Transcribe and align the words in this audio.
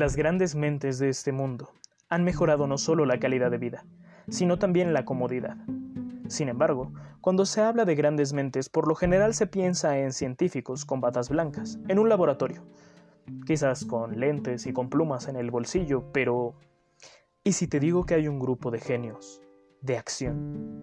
Las 0.00 0.16
grandes 0.16 0.54
mentes 0.54 0.98
de 0.98 1.10
este 1.10 1.30
mundo 1.30 1.72
han 2.08 2.24
mejorado 2.24 2.66
no 2.66 2.78
solo 2.78 3.04
la 3.04 3.20
calidad 3.20 3.50
de 3.50 3.58
vida, 3.58 3.84
sino 4.30 4.58
también 4.58 4.94
la 4.94 5.04
comodidad. 5.04 5.58
Sin 6.26 6.48
embargo, 6.48 6.90
cuando 7.20 7.44
se 7.44 7.60
habla 7.60 7.84
de 7.84 7.96
grandes 7.96 8.32
mentes, 8.32 8.70
por 8.70 8.88
lo 8.88 8.94
general 8.94 9.34
se 9.34 9.46
piensa 9.46 9.98
en 9.98 10.14
científicos 10.14 10.86
con 10.86 11.02
batas 11.02 11.28
blancas, 11.28 11.78
en 11.88 11.98
un 11.98 12.08
laboratorio, 12.08 12.62
quizás 13.44 13.84
con 13.84 14.18
lentes 14.18 14.66
y 14.66 14.72
con 14.72 14.88
plumas 14.88 15.28
en 15.28 15.36
el 15.36 15.50
bolsillo, 15.50 16.10
pero 16.14 16.54
¿y 17.44 17.52
si 17.52 17.66
te 17.66 17.78
digo 17.78 18.06
que 18.06 18.14
hay 18.14 18.26
un 18.26 18.38
grupo 18.38 18.70
de 18.70 18.80
genios 18.80 19.42
de 19.82 19.98
acción? 19.98 20.80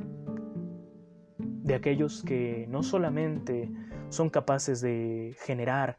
De 1.39 1.73
aquellos 1.73 2.21
que 2.21 2.68
no 2.70 2.84
solamente 2.84 3.71
son 4.10 4.30
capaces 4.30 4.82
de 4.82 5.36
generar 5.42 5.97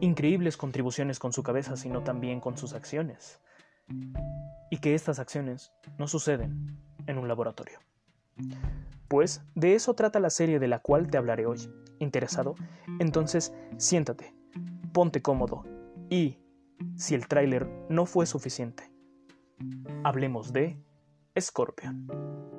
increíbles 0.00 0.56
contribuciones 0.56 1.18
con 1.18 1.32
su 1.32 1.42
cabeza, 1.42 1.76
sino 1.76 2.02
también 2.02 2.40
con 2.40 2.56
sus 2.56 2.72
acciones. 2.72 3.40
Y 4.70 4.78
que 4.78 4.94
estas 4.94 5.18
acciones 5.18 5.72
no 5.98 6.08
suceden 6.08 6.78
en 7.06 7.18
un 7.18 7.28
laboratorio. 7.28 7.78
Pues 9.08 9.42
de 9.54 9.74
eso 9.74 9.94
trata 9.94 10.20
la 10.20 10.30
serie 10.30 10.58
de 10.58 10.68
la 10.68 10.80
cual 10.80 11.10
te 11.10 11.18
hablaré 11.18 11.46
hoy. 11.46 11.70
¿Interesado? 11.98 12.54
Entonces 13.00 13.54
siéntate, 13.76 14.34
ponte 14.92 15.22
cómodo 15.22 15.64
y, 16.10 16.38
si 16.96 17.14
el 17.14 17.26
tráiler 17.26 17.68
no 17.88 18.06
fue 18.06 18.26
suficiente, 18.26 18.90
hablemos 20.04 20.52
de 20.52 20.80
Scorpion. 21.38 22.57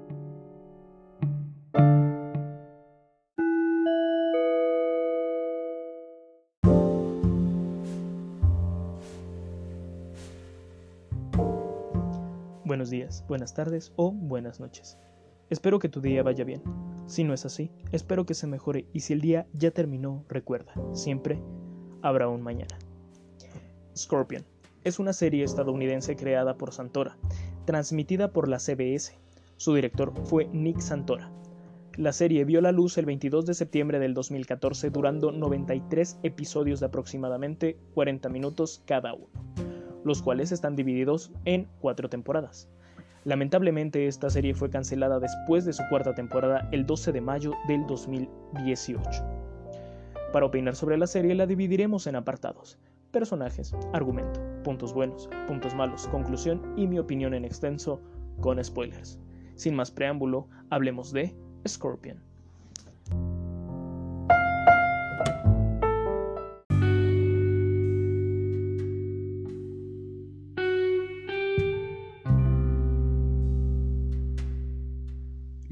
Buenas 13.28 13.54
tardes 13.54 13.92
o 13.96 14.12
buenas 14.12 14.60
noches. 14.60 14.98
Espero 15.50 15.80
que 15.80 15.90
tu 15.90 16.00
día 16.00 16.22
vaya 16.22 16.44
bien. 16.44 16.62
Si 17.08 17.24
no 17.24 17.34
es 17.34 17.44
así, 17.46 17.72
espero 17.92 18.26
que 18.26 18.36
se 18.36 18.46
mejore 18.46 18.86
y 18.94 19.00
si 19.00 19.14
el 19.14 19.22
día 19.22 19.48
ya 19.54 19.72
terminó, 19.72 20.24
recuerda, 20.30 20.74
siempre 20.94 21.42
habrá 22.04 22.28
un 22.28 22.42
mañana. 22.42 22.78
Scorpion 23.98 24.46
es 24.84 25.00
una 25.00 25.14
serie 25.14 25.44
estadounidense 25.44 26.16
creada 26.16 26.56
por 26.56 26.72
Santora, 26.72 27.18
transmitida 27.66 28.32
por 28.32 28.48
la 28.48 28.60
CBS. 28.60 29.18
Su 29.58 29.74
director 29.74 30.14
fue 30.26 30.48
Nick 30.54 30.80
Santora. 30.80 31.32
La 31.98 32.14
serie 32.14 32.46
vio 32.46 32.62
la 32.62 32.72
luz 32.72 32.98
el 32.98 33.06
22 33.06 33.46
de 33.46 33.56
septiembre 33.56 34.00
del 34.00 34.14
2014 34.14 34.92
durando 34.92 35.32
93 35.32 36.20
episodios 36.22 36.80
de 36.80 36.86
aproximadamente 36.86 37.76
40 37.96 38.30
minutos 38.30 38.84
cada 38.86 39.14
uno, 39.14 39.28
los 40.06 40.22
cuales 40.22 40.52
están 40.52 40.76
divididos 40.76 41.32
en 41.44 41.68
cuatro 41.82 42.08
temporadas. 42.08 42.70
Lamentablemente 43.26 44.08
esta 44.08 44.30
serie 44.30 44.54
fue 44.54 44.70
cancelada 44.70 45.20
después 45.20 45.66
de 45.66 45.74
su 45.74 45.84
cuarta 45.90 46.16
temporada 46.16 46.70
el 46.72 46.86
12 46.86 47.12
de 47.12 47.22
mayo 47.22 47.54
del 47.68 47.86
2018. 47.86 49.10
Para 50.32 50.46
opinar 50.46 50.76
sobre 50.76 50.98
la 50.98 51.08
serie 51.08 51.36
la 51.36 51.46
dividiremos 51.46 52.08
en 52.08 52.16
apartados, 52.16 52.78
personajes, 53.12 53.74
argumento, 53.94 54.40
puntos 54.64 54.94
buenos, 54.94 55.30
puntos 55.48 55.76
malos, 55.76 56.08
conclusión 56.08 56.74
y 56.78 56.88
mi 56.88 57.00
opinión 57.00 57.34
en 57.34 57.46
extenso 57.46 58.02
con 58.40 58.64
spoilers. 58.64 59.20
Sin 59.56 59.76
más 59.76 59.92
preámbulo, 59.92 60.48
hablemos 60.70 61.12
de 61.12 61.36
Scorpion. 61.68 62.29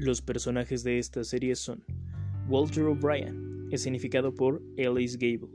Los 0.08 0.22
personajes 0.22 0.84
de 0.84 0.98
esta 0.98 1.22
serie 1.22 1.54
son 1.54 1.84
Walter 2.48 2.84
O'Brien, 2.84 3.68
escenificado 3.70 4.34
por 4.34 4.62
Ellis 4.78 5.18
Gable. 5.18 5.50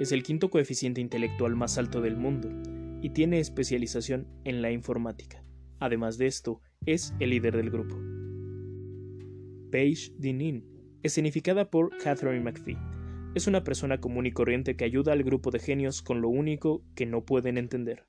Es 0.00 0.10
el 0.10 0.24
quinto 0.24 0.50
coeficiente 0.50 1.00
intelectual 1.00 1.54
más 1.54 1.78
alto 1.78 2.00
del 2.00 2.16
mundo 2.16 2.50
y 3.00 3.10
tiene 3.10 3.38
especialización 3.38 4.26
en 4.42 4.60
la 4.60 4.72
informática. 4.72 5.44
Además 5.78 6.18
de 6.18 6.26
esto, 6.26 6.60
es 6.84 7.14
el 7.20 7.30
líder 7.30 7.56
del 7.56 7.70
grupo. 7.70 7.94
Paige 9.70 10.10
Dinin, 10.18 10.64
escenificada 11.04 11.70
por 11.70 11.96
Catherine 11.98 12.40
McPhee. 12.40 12.78
Es 13.36 13.46
una 13.46 13.62
persona 13.62 14.00
común 14.00 14.26
y 14.26 14.32
corriente 14.32 14.74
que 14.74 14.84
ayuda 14.84 15.12
al 15.12 15.22
grupo 15.22 15.52
de 15.52 15.60
genios 15.60 16.02
con 16.02 16.20
lo 16.20 16.28
único 16.28 16.82
que 16.96 17.06
no 17.06 17.24
pueden 17.24 17.56
entender, 17.56 18.04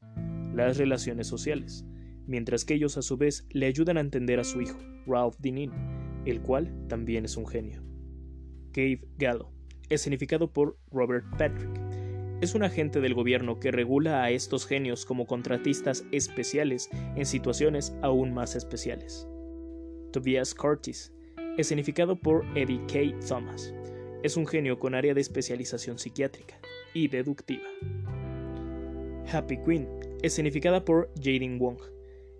las 0.55 0.77
relaciones 0.79 1.27
sociales 1.27 1.85
mientras 2.27 2.65
que 2.65 2.75
ellos 2.75 2.97
a 2.97 3.01
su 3.01 3.17
vez 3.17 3.47
le 3.49 3.65
ayudan 3.65 3.97
a 3.97 4.01
entender 4.01 4.39
a 4.39 4.43
su 4.43 4.61
hijo, 4.61 4.77
Ralph 5.07 5.35
Dinin, 5.39 5.71
el 6.25 6.41
cual 6.41 6.71
también 6.87 7.25
es 7.25 7.37
un 7.37 7.47
genio. 7.47 7.83
Cave 8.73 9.01
Gallo, 9.17 9.49
escenificado 9.89 10.51
por 10.51 10.77
Robert 10.91 11.25
Patrick, 11.37 11.71
es 12.41 12.53
un 12.53 12.63
agente 12.63 13.01
del 13.01 13.15
gobierno 13.15 13.59
que 13.59 13.71
regula 13.71 14.23
a 14.23 14.29
estos 14.29 14.67
genios 14.67 15.05
como 15.05 15.25
contratistas 15.25 16.05
especiales 16.11 16.89
en 17.15 17.25
situaciones 17.25 17.95
aún 18.03 18.33
más 18.33 18.55
especiales. 18.55 19.27
Tobias 20.13 20.53
Curtis, 20.53 21.11
escenificado 21.57 22.19
por 22.19 22.45
Eddie 22.55 22.85
K. 22.85 23.17
Thomas, 23.27 23.73
es 24.21 24.37
un 24.37 24.45
genio 24.45 24.77
con 24.77 24.93
área 24.93 25.15
de 25.15 25.21
especialización 25.21 25.97
psiquiátrica 25.97 26.59
y 26.93 27.07
deductiva. 27.07 27.67
Happy 29.31 29.57
Queen, 29.57 29.87
escenificada 30.21 30.85
por 30.85 31.09
Jaden 31.15 31.57
Wong, 31.57 31.79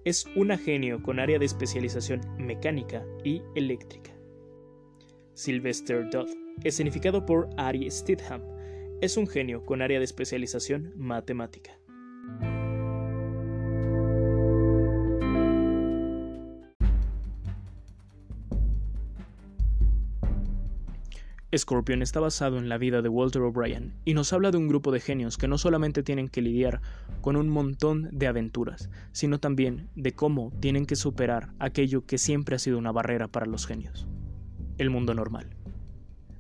es 0.07 0.25
una 0.37 0.57
genio 0.57 1.03
con 1.03 1.19
área 1.19 1.37
de 1.37 1.45
especialización 1.45 2.21
mecánica 2.37 3.05
y 3.25 3.41
eléctrica. 3.55 4.17
Sylvester 5.33 6.09
Dodd, 6.09 6.29
escenificado 6.63 7.25
por 7.25 7.49
Ari 7.57 7.91
Stidham, 7.91 8.41
es 9.01 9.17
un 9.17 9.27
genio 9.27 9.65
con 9.65 9.81
área 9.81 9.99
de 9.99 10.05
especialización 10.05 10.93
matemática. 10.95 11.77
Scorpion 21.57 22.01
está 22.01 22.19
basado 22.19 22.57
en 22.57 22.69
la 22.69 22.77
vida 22.77 23.01
de 23.01 23.09
Walter 23.09 23.41
O'Brien 23.41 23.93
y 24.05 24.13
nos 24.13 24.33
habla 24.33 24.51
de 24.51 24.57
un 24.57 24.67
grupo 24.67 24.91
de 24.91 24.99
genios 24.99 25.37
que 25.37 25.47
no 25.47 25.57
solamente 25.57 26.03
tienen 26.03 26.27
que 26.27 26.41
lidiar 26.41 26.81
con 27.21 27.35
un 27.35 27.49
montón 27.49 28.09
de 28.11 28.27
aventuras, 28.27 28.89
sino 29.11 29.39
también 29.39 29.89
de 29.95 30.13
cómo 30.13 30.51
tienen 30.59 30.85
que 30.85 30.95
superar 30.95 31.53
aquello 31.59 32.05
que 32.05 32.17
siempre 32.17 32.55
ha 32.55 32.59
sido 32.59 32.77
una 32.77 32.91
barrera 32.91 33.27
para 33.27 33.45
los 33.45 33.65
genios, 33.65 34.07
el 34.77 34.89
mundo 34.89 35.13
normal. 35.13 35.49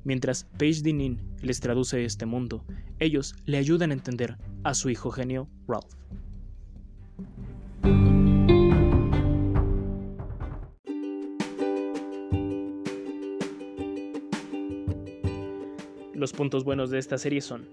Mientras 0.03 0.45
Paige 0.57 0.83
Dinin 0.83 1.19
les 1.41 1.59
traduce 1.59 2.05
este 2.05 2.25
mundo, 2.25 2.63
ellos 2.99 3.35
le 3.45 3.57
ayudan 3.57 3.91
a 3.91 3.93
entender 3.93 4.37
a 4.63 4.73
su 4.73 4.89
hijo 4.89 5.11
genio 5.11 5.49
Ralph. 5.67 5.93
Los 16.27 16.33
puntos 16.33 16.65
buenos 16.65 16.89
de 16.89 16.99
esta 16.99 17.17
serie 17.17 17.39
son 17.39 17.69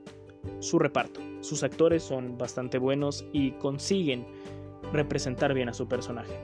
su 0.60 0.78
reparto. 0.78 1.20
Sus 1.40 1.64
actores 1.64 2.04
son 2.04 2.38
bastante 2.38 2.78
buenos 2.78 3.26
y 3.32 3.50
consiguen 3.50 4.24
representar 4.92 5.54
bien 5.54 5.68
a 5.68 5.74
su 5.74 5.88
personaje. 5.88 6.38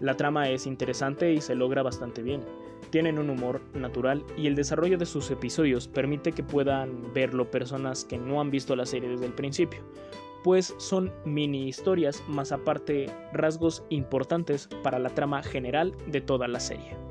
La 0.00 0.16
trama 0.16 0.48
es 0.48 0.66
interesante 0.66 1.34
y 1.34 1.42
se 1.42 1.54
logra 1.54 1.82
bastante 1.82 2.22
bien. 2.22 2.40
Tienen 2.88 3.18
un 3.18 3.28
humor 3.28 3.60
natural 3.74 4.24
y 4.38 4.46
el 4.46 4.54
desarrollo 4.54 4.96
de 4.96 5.04
sus 5.04 5.30
episodios 5.30 5.86
permite 5.86 6.32
que 6.32 6.42
puedan 6.42 7.12
verlo 7.12 7.50
personas 7.50 8.06
que 8.06 8.16
no 8.16 8.40
han 8.40 8.50
visto 8.50 8.74
la 8.74 8.86
serie 8.86 9.10
desde 9.10 9.26
el 9.26 9.34
principio, 9.34 9.80
pues 10.42 10.74
son 10.78 11.12
mini 11.26 11.68
historias 11.68 12.24
más 12.26 12.52
aparte 12.52 13.10
rasgos 13.34 13.84
importantes 13.90 14.66
para 14.82 14.98
la 14.98 15.10
trama 15.10 15.42
general 15.42 15.94
de 16.06 16.22
toda 16.22 16.48
la 16.48 16.58
serie. 16.58 17.09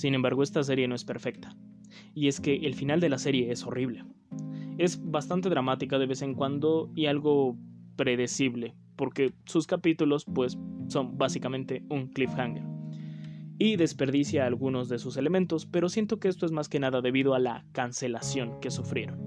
Sin 0.00 0.14
embargo, 0.14 0.42
esta 0.42 0.62
serie 0.62 0.88
no 0.88 0.94
es 0.94 1.04
perfecta. 1.04 1.54
Y 2.14 2.28
es 2.28 2.40
que 2.40 2.54
el 2.54 2.74
final 2.74 3.00
de 3.00 3.10
la 3.10 3.18
serie 3.18 3.52
es 3.52 3.66
horrible. 3.66 4.02
Es 4.78 4.98
bastante 5.04 5.50
dramática 5.50 5.98
de 5.98 6.06
vez 6.06 6.22
en 6.22 6.32
cuando 6.32 6.90
y 6.94 7.04
algo 7.04 7.58
predecible, 7.96 8.74
porque 8.96 9.34
sus 9.44 9.66
capítulos 9.66 10.24
pues 10.24 10.56
son 10.88 11.18
básicamente 11.18 11.84
un 11.90 12.06
cliffhanger. 12.06 12.64
Y 13.58 13.76
desperdicia 13.76 14.46
algunos 14.46 14.88
de 14.88 14.98
sus 14.98 15.18
elementos, 15.18 15.66
pero 15.66 15.90
siento 15.90 16.18
que 16.18 16.28
esto 16.28 16.46
es 16.46 16.52
más 16.52 16.70
que 16.70 16.80
nada 16.80 17.02
debido 17.02 17.34
a 17.34 17.38
la 17.38 17.66
cancelación 17.72 18.58
que 18.60 18.70
sufrieron. 18.70 19.20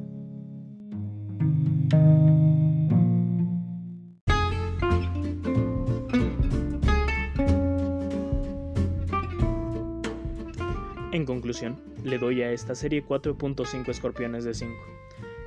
Le 12.04 12.18
doy 12.18 12.42
a 12.42 12.52
esta 12.52 12.74
serie 12.74 13.06
4.5 13.06 13.90
escorpiones 13.90 14.44
de 14.44 14.54
5. 14.54 14.74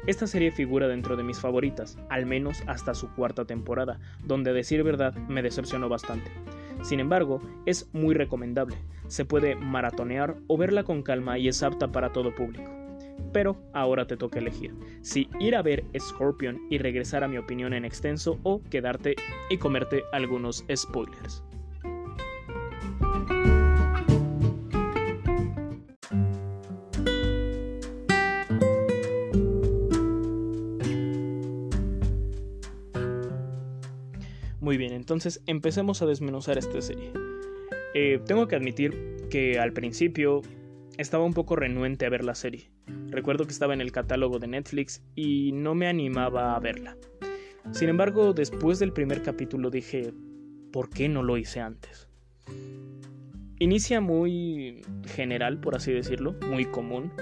Esta 0.06 0.28
serie 0.28 0.52
figura 0.52 0.86
dentro 0.86 1.16
de 1.16 1.24
mis 1.24 1.40
favoritas, 1.40 1.98
al 2.08 2.26
menos 2.26 2.62
hasta 2.68 2.94
su 2.94 3.12
cuarta 3.14 3.44
temporada, 3.44 3.98
donde 4.22 4.50
a 4.50 4.54
decir 4.54 4.84
verdad 4.84 5.14
me 5.28 5.42
decepcionó 5.42 5.88
bastante. 5.88 6.30
Sin 6.82 7.00
embargo, 7.00 7.40
es 7.66 7.88
muy 7.92 8.14
recomendable, 8.14 8.76
se 9.08 9.24
puede 9.24 9.56
maratonear 9.56 10.36
o 10.46 10.56
verla 10.56 10.84
con 10.84 11.02
calma 11.02 11.38
y 11.38 11.48
es 11.48 11.62
apta 11.64 11.90
para 11.90 12.12
todo 12.12 12.34
público. 12.34 12.70
Pero 13.32 13.56
ahora 13.72 14.06
te 14.06 14.16
toca 14.16 14.38
elegir 14.38 14.74
si 15.02 15.28
ir 15.40 15.56
a 15.56 15.62
ver 15.62 15.84
Scorpion 15.98 16.60
y 16.70 16.78
regresar 16.78 17.24
a 17.24 17.28
mi 17.28 17.38
opinión 17.38 17.72
en 17.72 17.84
extenso 17.84 18.38
o 18.44 18.62
quedarte 18.62 19.16
y 19.50 19.56
comerte 19.58 20.04
algunos 20.12 20.64
spoilers. 20.72 21.42
Muy 34.66 34.78
bien, 34.78 34.94
entonces 34.94 35.40
empecemos 35.46 36.02
a 36.02 36.06
desmenuzar 36.06 36.58
esta 36.58 36.82
serie. 36.82 37.12
Eh, 37.94 38.18
tengo 38.26 38.48
que 38.48 38.56
admitir 38.56 39.28
que 39.30 39.60
al 39.60 39.72
principio 39.72 40.42
estaba 40.98 41.22
un 41.22 41.34
poco 41.34 41.54
renuente 41.54 42.04
a 42.04 42.08
ver 42.08 42.24
la 42.24 42.34
serie. 42.34 42.72
Recuerdo 43.10 43.44
que 43.44 43.52
estaba 43.52 43.74
en 43.74 43.80
el 43.80 43.92
catálogo 43.92 44.40
de 44.40 44.48
Netflix 44.48 45.04
y 45.14 45.52
no 45.52 45.76
me 45.76 45.86
animaba 45.86 46.56
a 46.56 46.58
verla. 46.58 46.96
Sin 47.70 47.88
embargo, 47.88 48.32
después 48.32 48.80
del 48.80 48.92
primer 48.92 49.22
capítulo 49.22 49.70
dije, 49.70 50.12
¿por 50.72 50.90
qué 50.90 51.08
no 51.08 51.22
lo 51.22 51.36
hice 51.36 51.60
antes? 51.60 52.08
Inicia 53.60 54.00
muy 54.00 54.82
general, 55.14 55.60
por 55.60 55.76
así 55.76 55.92
decirlo, 55.92 56.34
muy 56.50 56.64
común, 56.64 57.12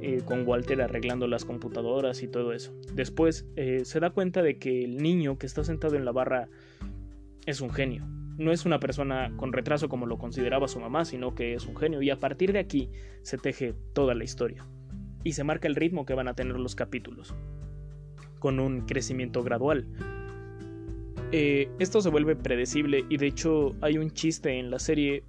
eh, 0.00 0.22
con 0.24 0.46
Walter 0.46 0.80
arreglando 0.80 1.26
las 1.26 1.44
computadoras 1.44 2.22
y 2.22 2.28
todo 2.28 2.52
eso. 2.52 2.72
Después 2.94 3.44
eh, 3.56 3.80
se 3.86 3.98
da 3.98 4.10
cuenta 4.10 4.40
de 4.40 4.60
que 4.60 4.84
el 4.84 4.98
niño 4.98 5.36
que 5.36 5.46
está 5.46 5.64
sentado 5.64 5.96
en 5.96 6.04
la 6.04 6.12
barra 6.12 6.48
es 7.46 7.60
un 7.60 7.70
genio. 7.70 8.06
No 8.38 8.52
es 8.52 8.64
una 8.64 8.80
persona 8.80 9.32
con 9.36 9.52
retraso 9.52 9.88
como 9.88 10.06
lo 10.06 10.18
consideraba 10.18 10.68
su 10.68 10.80
mamá, 10.80 11.04
sino 11.04 11.34
que 11.34 11.54
es 11.54 11.66
un 11.66 11.76
genio 11.76 12.02
y 12.02 12.10
a 12.10 12.18
partir 12.18 12.52
de 12.52 12.58
aquí 12.58 12.90
se 13.22 13.38
teje 13.38 13.74
toda 13.92 14.14
la 14.14 14.24
historia. 14.24 14.66
Y 15.24 15.32
se 15.32 15.44
marca 15.44 15.68
el 15.68 15.76
ritmo 15.76 16.06
que 16.06 16.14
van 16.14 16.28
a 16.28 16.34
tener 16.34 16.58
los 16.58 16.74
capítulos, 16.74 17.34
con 18.38 18.58
un 18.58 18.82
crecimiento 18.86 19.42
gradual. 19.42 19.86
Eh, 21.30 21.70
esto 21.78 22.00
se 22.00 22.10
vuelve 22.10 22.36
predecible 22.36 23.04
y 23.08 23.16
de 23.16 23.26
hecho 23.26 23.74
hay 23.80 23.98
un 23.98 24.10
chiste 24.10 24.58
en 24.58 24.70
la 24.70 24.78
serie, 24.78 25.24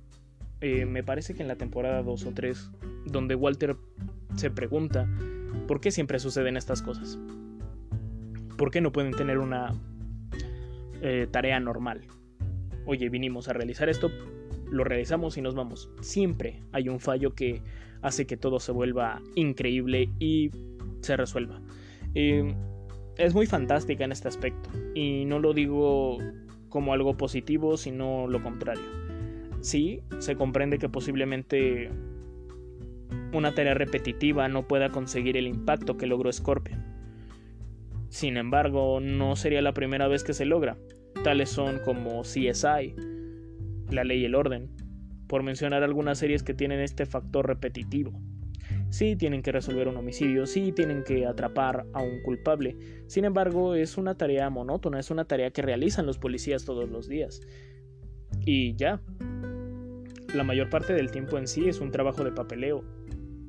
eh, 0.61 0.85
me 0.85 1.03
parece 1.03 1.33
que 1.33 1.41
en 1.41 1.47
la 1.47 1.55
temporada 1.55 2.01
2 2.01 2.25
o 2.25 2.31
3, 2.31 2.71
donde 3.05 3.35
Walter 3.35 3.75
se 4.35 4.49
pregunta 4.49 5.07
por 5.67 5.79
qué 5.79 5.91
siempre 5.91 6.19
suceden 6.19 6.57
estas 6.57 6.81
cosas. 6.81 7.19
¿Por 8.57 8.71
qué 8.71 8.81
no 8.81 8.91
pueden 8.91 9.11
tener 9.11 9.39
una 9.39 9.73
eh, 11.05 11.27
tarea 11.29 11.59
normal. 11.59 12.01
Oye, 12.85 13.09
vinimos 13.09 13.49
a 13.49 13.53
realizar 13.53 13.89
esto, 13.89 14.09
lo 14.71 14.85
realizamos 14.85 15.37
y 15.37 15.41
nos 15.41 15.53
vamos. 15.53 15.91
Siempre 15.99 16.61
hay 16.71 16.87
un 16.87 17.01
fallo 17.01 17.35
que 17.35 17.61
hace 18.01 18.25
que 18.25 18.37
todo 18.37 18.61
se 18.61 18.71
vuelva 18.71 19.21
increíble 19.35 20.09
y 20.17 20.49
se 21.01 21.17
resuelva. 21.17 21.61
Eh, 22.15 22.55
es 23.17 23.33
muy 23.33 23.47
fantástica 23.47 24.05
en 24.05 24.13
este 24.13 24.29
aspecto 24.29 24.69
y 24.95 25.25
no 25.25 25.39
lo 25.39 25.53
digo 25.53 26.19
como 26.69 26.93
algo 26.93 27.17
positivo, 27.17 27.75
sino 27.75 28.27
lo 28.27 28.41
contrario. 28.41 28.85
Sí, 29.59 30.01
se 30.19 30.37
comprende 30.37 30.77
que 30.77 30.87
posiblemente 30.87 31.91
una 33.33 33.53
tarea 33.53 33.73
repetitiva 33.73 34.47
no 34.47 34.69
pueda 34.69 34.89
conseguir 34.89 35.35
el 35.35 35.47
impacto 35.47 35.97
que 35.97 36.07
logró 36.07 36.31
Scorpion 36.31 36.93
sin 38.13 38.37
embargo, 38.37 38.99
no 38.99 39.35
sería 39.35 39.63
la 39.63 39.73
primera 39.73 40.07
vez 40.07 40.23
que 40.23 40.33
se 40.33 40.45
logra. 40.45 40.77
Tales 41.23 41.49
son 41.49 41.79
como 41.79 42.21
CSI, 42.23 42.95
La 43.89 44.03
Ley 44.03 44.21
y 44.21 44.25
el 44.25 44.35
Orden, 44.35 44.69
por 45.27 45.41
mencionar 45.41 45.81
algunas 45.81 46.17
series 46.17 46.43
que 46.43 46.53
tienen 46.53 46.81
este 46.81 47.05
factor 47.05 47.47
repetitivo. 47.47 48.11
Sí 48.89 49.15
tienen 49.15 49.41
que 49.41 49.53
resolver 49.53 49.87
un 49.87 49.95
homicidio, 49.95 50.45
sí 50.45 50.73
tienen 50.73 51.03
que 51.05 51.25
atrapar 51.25 51.85
a 51.93 52.01
un 52.01 52.21
culpable. 52.23 52.75
Sin 53.07 53.23
embargo, 53.23 53.73
es 53.73 53.97
una 53.97 54.15
tarea 54.17 54.49
monótona, 54.49 54.99
es 54.99 55.11
una 55.11 55.23
tarea 55.23 55.51
que 55.51 55.61
realizan 55.61 56.05
los 56.05 56.17
policías 56.17 56.65
todos 56.65 56.89
los 56.89 57.07
días. 57.07 57.39
Y 58.45 58.75
ya. 58.75 59.01
La 60.35 60.43
mayor 60.43 60.69
parte 60.69 60.93
del 60.93 61.09
tiempo 61.09 61.37
en 61.37 61.47
sí 61.47 61.69
es 61.69 61.79
un 61.79 61.91
trabajo 61.91 62.25
de 62.25 62.33
papeleo. 62.33 62.83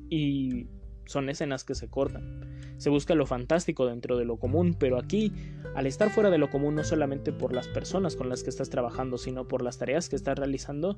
Y 0.09 0.67
son 1.05 1.29
escenas 1.29 1.65
que 1.65 1.75
se 1.75 1.89
cortan. 1.89 2.44
Se 2.77 2.89
busca 2.89 3.15
lo 3.15 3.25
fantástico 3.25 3.85
dentro 3.85 4.17
de 4.17 4.25
lo 4.25 4.37
común, 4.37 4.75
pero 4.77 4.97
aquí, 4.97 5.31
al 5.75 5.87
estar 5.87 6.09
fuera 6.09 6.29
de 6.29 6.37
lo 6.37 6.49
común 6.49 6.75
no 6.75 6.83
solamente 6.83 7.31
por 7.31 7.53
las 7.53 7.67
personas 7.67 8.15
con 8.15 8.29
las 8.29 8.43
que 8.43 8.49
estás 8.49 8.69
trabajando, 8.69 9.17
sino 9.17 9.47
por 9.47 9.61
las 9.61 9.77
tareas 9.77 10.09
que 10.09 10.15
estás 10.15 10.37
realizando, 10.37 10.97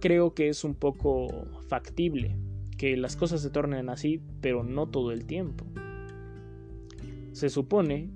creo 0.00 0.34
que 0.34 0.48
es 0.48 0.64
un 0.64 0.74
poco 0.74 1.28
factible 1.68 2.36
que 2.76 2.96
las 2.96 3.14
cosas 3.14 3.42
se 3.42 3.50
tornen 3.50 3.90
así, 3.90 4.22
pero 4.40 4.64
no 4.64 4.88
todo 4.88 5.12
el 5.12 5.26
tiempo. 5.26 5.66
Se 7.32 7.50
supone 7.50 8.10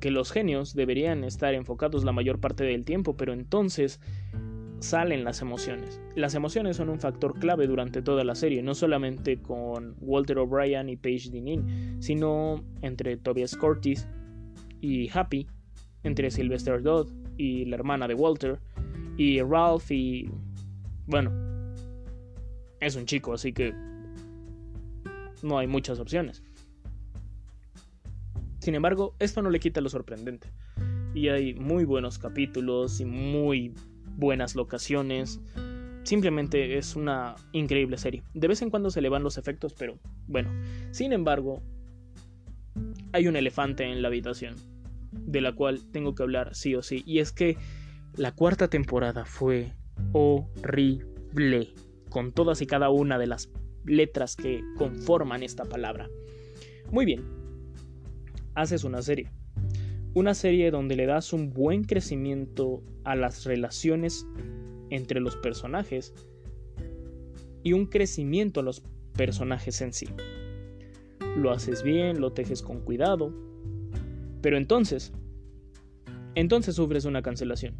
que 0.00 0.10
los 0.10 0.32
genios 0.32 0.74
deberían 0.74 1.24
estar 1.24 1.54
enfocados 1.54 2.04
la 2.04 2.12
mayor 2.12 2.40
parte 2.40 2.64
del 2.64 2.84
tiempo, 2.84 3.16
pero 3.16 3.32
entonces 3.32 4.00
salen 4.80 5.24
las 5.24 5.42
emociones. 5.42 6.00
Las 6.14 6.34
emociones 6.34 6.76
son 6.76 6.88
un 6.88 7.00
factor 7.00 7.38
clave 7.38 7.66
durante 7.66 8.02
toda 8.02 8.24
la 8.24 8.34
serie, 8.34 8.62
no 8.62 8.74
solamente 8.74 9.40
con 9.40 9.96
Walter 10.00 10.38
O'Brien 10.38 10.88
y 10.88 10.96
Paige 10.96 11.30
Dinin, 11.30 11.96
sino 12.00 12.64
entre 12.82 13.16
Tobias 13.16 13.56
Curtis 13.56 14.08
y 14.80 15.10
Happy, 15.12 15.46
entre 16.02 16.30
Sylvester 16.30 16.82
Dodd 16.82 17.08
y 17.36 17.64
la 17.64 17.76
hermana 17.76 18.06
de 18.08 18.14
Walter, 18.14 18.60
y 19.16 19.40
Ralph 19.42 19.90
y... 19.90 20.30
bueno, 21.06 21.32
es 22.80 22.94
un 22.94 23.06
chico, 23.06 23.32
así 23.32 23.52
que 23.52 23.74
no 25.42 25.58
hay 25.58 25.66
muchas 25.66 25.98
opciones. 25.98 26.42
Sin 28.60 28.74
embargo, 28.74 29.14
esto 29.18 29.42
no 29.42 29.50
le 29.50 29.60
quita 29.60 29.80
lo 29.80 29.88
sorprendente. 29.88 30.48
Y 31.14 31.28
hay 31.28 31.54
muy 31.54 31.84
buenos 31.84 32.18
capítulos 32.18 33.00
y 33.00 33.04
muy 33.04 33.72
buenas 34.18 34.54
locaciones. 34.54 35.40
Simplemente 36.02 36.76
es 36.76 36.96
una 36.96 37.36
increíble 37.52 37.96
serie. 37.96 38.22
De 38.34 38.48
vez 38.48 38.60
en 38.60 38.70
cuando 38.70 38.90
se 38.90 39.00
le 39.00 39.08
van 39.08 39.22
los 39.22 39.38
efectos, 39.38 39.72
pero 39.72 39.98
bueno. 40.26 40.50
Sin 40.90 41.12
embargo, 41.12 41.62
hay 43.12 43.28
un 43.28 43.36
elefante 43.36 43.84
en 43.84 44.02
la 44.02 44.08
habitación, 44.08 44.56
de 45.12 45.40
la 45.40 45.52
cual 45.52 45.90
tengo 45.90 46.14
que 46.14 46.22
hablar 46.22 46.54
sí 46.54 46.74
o 46.74 46.82
sí. 46.82 47.02
Y 47.06 47.20
es 47.20 47.32
que 47.32 47.56
la 48.16 48.32
cuarta 48.32 48.68
temporada 48.68 49.24
fue 49.24 49.72
horrible, 50.12 51.72
con 52.10 52.32
todas 52.32 52.60
y 52.60 52.66
cada 52.66 52.90
una 52.90 53.18
de 53.18 53.26
las 53.26 53.50
letras 53.84 54.34
que 54.36 54.62
conforman 54.76 55.42
esta 55.42 55.64
palabra. 55.64 56.08
Muy 56.90 57.04
bien, 57.04 57.22
haces 58.54 58.84
una 58.84 59.02
serie 59.02 59.30
una 60.14 60.34
serie 60.34 60.70
donde 60.70 60.96
le 60.96 61.06
das 61.06 61.32
un 61.32 61.52
buen 61.52 61.84
crecimiento 61.84 62.82
a 63.04 63.14
las 63.14 63.44
relaciones 63.44 64.26
entre 64.90 65.20
los 65.20 65.36
personajes 65.36 66.14
y 67.62 67.72
un 67.72 67.86
crecimiento 67.86 68.60
a 68.60 68.62
los 68.62 68.82
personajes 69.14 69.80
en 69.80 69.92
sí. 69.92 70.06
Lo 71.36 71.50
haces 71.50 71.82
bien, 71.82 72.20
lo 72.20 72.32
tejes 72.32 72.62
con 72.62 72.80
cuidado, 72.80 73.32
pero 74.40 74.56
entonces, 74.56 75.12
entonces 76.34 76.76
sufres 76.76 77.04
una 77.04 77.22
cancelación 77.22 77.76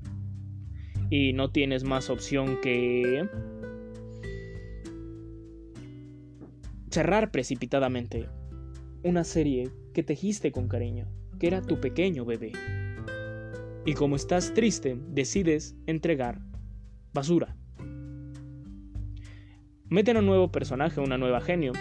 y 1.11 1.33
no 1.33 1.51
tienes 1.51 1.85
más 1.85 2.11
opción 2.11 2.61
que 2.61 3.27
cerrar 6.91 7.31
precipitadamente 7.31 8.29
una 9.03 9.25
serie 9.25 9.71
que 9.95 10.03
tejiste 10.03 10.53
con 10.53 10.69
cariño 10.69 11.07
que 11.39 11.47
era 11.47 11.63
tu 11.63 11.81
pequeño 11.81 12.25
bebé. 12.25 12.53
Y 13.85 13.95
como 13.95 14.17
estás 14.17 14.53
triste, 14.55 14.99
decides 15.09 15.77
entregar 15.87 16.41
basura. 17.15 17.57
Meten 19.89 20.19
un 20.19 20.27
nuevo 20.27 20.53
personaje, 20.53 21.01
una 21.01 21.17
nueva 21.17 21.41
genio. 21.41 21.73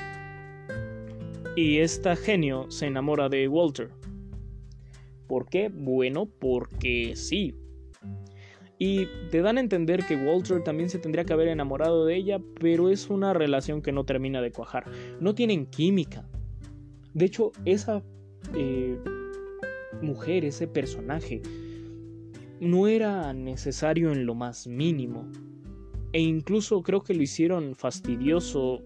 Y 1.56 1.80
esta 1.80 2.16
genio 2.16 2.72
se 2.72 2.86
enamora 2.86 3.28
de 3.28 3.48
Walter. 3.48 3.90
¿Por 5.28 5.50
qué? 5.50 5.70
Bueno, 5.70 6.26
porque 6.26 7.16
sí. 7.16 7.56
Y 8.80 9.08
te 9.32 9.42
dan 9.42 9.58
a 9.58 9.62
entender 9.62 10.06
que 10.06 10.16
Walter 10.16 10.64
también 10.64 10.90
se 10.90 11.00
tendría 11.00 11.26
que 11.26 11.34
haber 11.34 11.48
enamorado 11.48 12.06
de 12.06 12.16
ella, 12.16 12.40
pero 12.60 12.90
es 12.90 13.10
una 13.10 13.34
relación 13.34 13.82
que 13.82 13.92
no 13.92 14.06
termina 14.06 14.42
de 14.42 14.52
cuajar. 14.52 14.86
No 15.20 15.36
tienen 15.36 15.66
química. 15.66 16.30
De 17.14 17.26
hecho, 17.26 17.52
esa 17.66 18.04
eh, 18.56 18.98
mujer, 20.02 20.46
ese 20.46 20.68
personaje, 20.68 21.42
no 22.60 22.88
era 22.88 23.34
necesario 23.34 24.12
en 24.12 24.26
lo 24.26 24.36
más 24.36 24.68
mínimo. 24.68 25.30
E 26.14 26.22
incluso 26.22 26.82
creo 26.82 27.02
que 27.02 27.14
lo 27.14 27.22
hicieron 27.22 27.76
fastidioso 27.76 28.82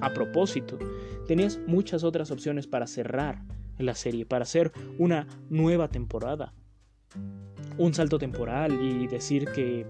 a 0.00 0.12
propósito. 0.12 0.78
Tenías 1.26 1.58
muchas 1.66 2.04
otras 2.04 2.30
opciones 2.30 2.66
para 2.66 2.86
cerrar 2.86 3.42
la 3.78 3.94
serie, 3.94 4.26
para 4.26 4.42
hacer 4.42 4.72
una 4.98 5.26
nueva 5.48 5.88
temporada. 5.88 6.52
Un 7.78 7.94
salto 7.94 8.18
temporal 8.18 8.78
y 8.80 9.06
decir 9.06 9.46
que, 9.54 9.86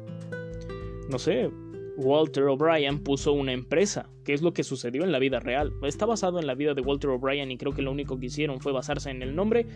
no 1.10 1.18
sé, 1.18 1.50
Walter 1.96 2.44
O'Brien 2.44 3.02
puso 3.02 3.32
una 3.32 3.52
empresa, 3.52 4.08
que 4.24 4.32
es 4.32 4.42
lo 4.42 4.52
que 4.52 4.64
sucedió 4.64 5.04
en 5.04 5.12
la 5.12 5.18
vida 5.18 5.40
real. 5.40 5.72
Está 5.82 6.06
basado 6.06 6.40
en 6.40 6.46
la 6.46 6.54
vida 6.54 6.74
de 6.74 6.80
Walter 6.80 7.10
O'Brien 7.10 7.50
y 7.50 7.58
creo 7.58 7.72
que 7.72 7.82
lo 7.82 7.92
único 7.92 8.18
que 8.18 8.26
hicieron 8.26 8.60
fue 8.60 8.72
basarse 8.72 9.10
en 9.10 9.22
el 9.22 9.36
nombre 9.36 9.66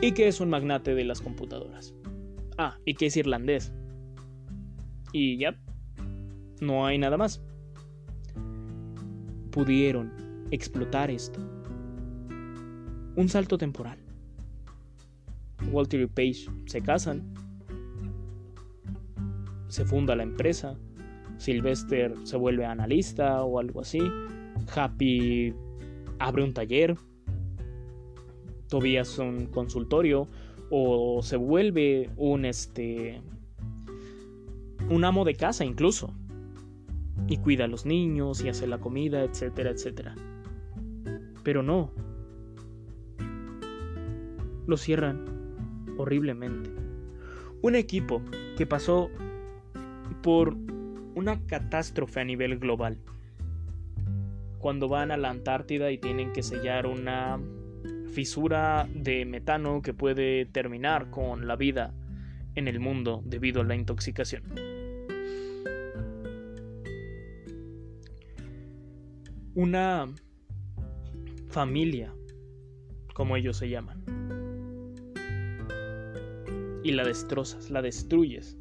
y 0.00 0.12
que 0.12 0.28
es 0.28 0.40
un 0.40 0.50
magnate 0.50 0.94
de 0.94 1.04
las 1.04 1.20
computadoras. 1.20 1.94
Ah, 2.58 2.76
y 2.84 2.94
que 2.94 3.06
es 3.06 3.16
irlandés. 3.16 3.72
Y 5.12 5.38
ya, 5.38 5.58
no 6.60 6.86
hay 6.86 6.98
nada 6.98 7.16
más. 7.16 7.42
Pudieron 9.50 10.12
explotar 10.50 11.10
esto. 11.10 11.40
Un 13.16 13.28
salto 13.28 13.58
temporal. 13.58 13.98
Walter 15.70 16.00
y 16.00 16.06
Page 16.06 16.46
se 16.66 16.80
casan. 16.80 17.34
Se 19.68 19.84
funda 19.84 20.16
la 20.16 20.22
empresa 20.22 20.76
Sylvester 21.40 22.14
se 22.24 22.36
vuelve 22.36 22.66
analista 22.66 23.42
o 23.42 23.58
algo 23.58 23.80
así. 23.80 24.00
Happy 24.76 25.54
abre 26.18 26.44
un 26.44 26.52
taller. 26.52 26.94
Tobias 28.70 29.18
un 29.18 29.46
consultorio. 29.46 30.28
O 30.70 31.20
se 31.22 31.36
vuelve 31.36 32.08
un 32.16 32.44
este. 32.44 33.20
un 34.88 35.04
amo 35.04 35.24
de 35.24 35.34
casa 35.34 35.64
incluso. 35.64 36.14
Y 37.28 37.36
cuida 37.36 37.64
a 37.64 37.68
los 37.68 37.84
niños 37.84 38.42
y 38.42 38.48
hace 38.48 38.66
la 38.66 38.78
comida, 38.78 39.22
etcétera, 39.22 39.70
etcétera. 39.70 40.14
Pero 41.42 41.62
no. 41.62 41.90
Lo 44.66 44.76
cierran 44.76 45.24
horriblemente. 45.98 46.70
Un 47.62 47.74
equipo 47.74 48.22
que 48.56 48.66
pasó 48.66 49.10
por 50.22 50.56
una 51.14 51.44
catástrofe 51.46 52.20
a 52.20 52.24
nivel 52.24 52.58
global. 52.58 52.98
Cuando 54.58 54.88
van 54.88 55.10
a 55.10 55.16
la 55.16 55.30
Antártida 55.30 55.90
y 55.90 55.98
tienen 55.98 56.32
que 56.32 56.42
sellar 56.42 56.86
una 56.86 57.38
fisura 58.10 58.88
de 58.94 59.24
metano 59.24 59.82
que 59.82 59.94
puede 59.94 60.44
terminar 60.46 61.10
con 61.10 61.46
la 61.46 61.56
vida 61.56 61.94
en 62.54 62.68
el 62.68 62.80
mundo 62.80 63.22
debido 63.24 63.60
a 63.60 63.64
la 63.64 63.74
intoxicación. 63.74 64.42
Una 69.54 70.06
familia, 71.48 72.14
como 73.14 73.36
ellos 73.36 73.56
se 73.56 73.68
llaman. 73.68 74.04
Y 76.82 76.92
la 76.92 77.04
destrozas, 77.04 77.70
la 77.70 77.82
destruyes. 77.82 78.56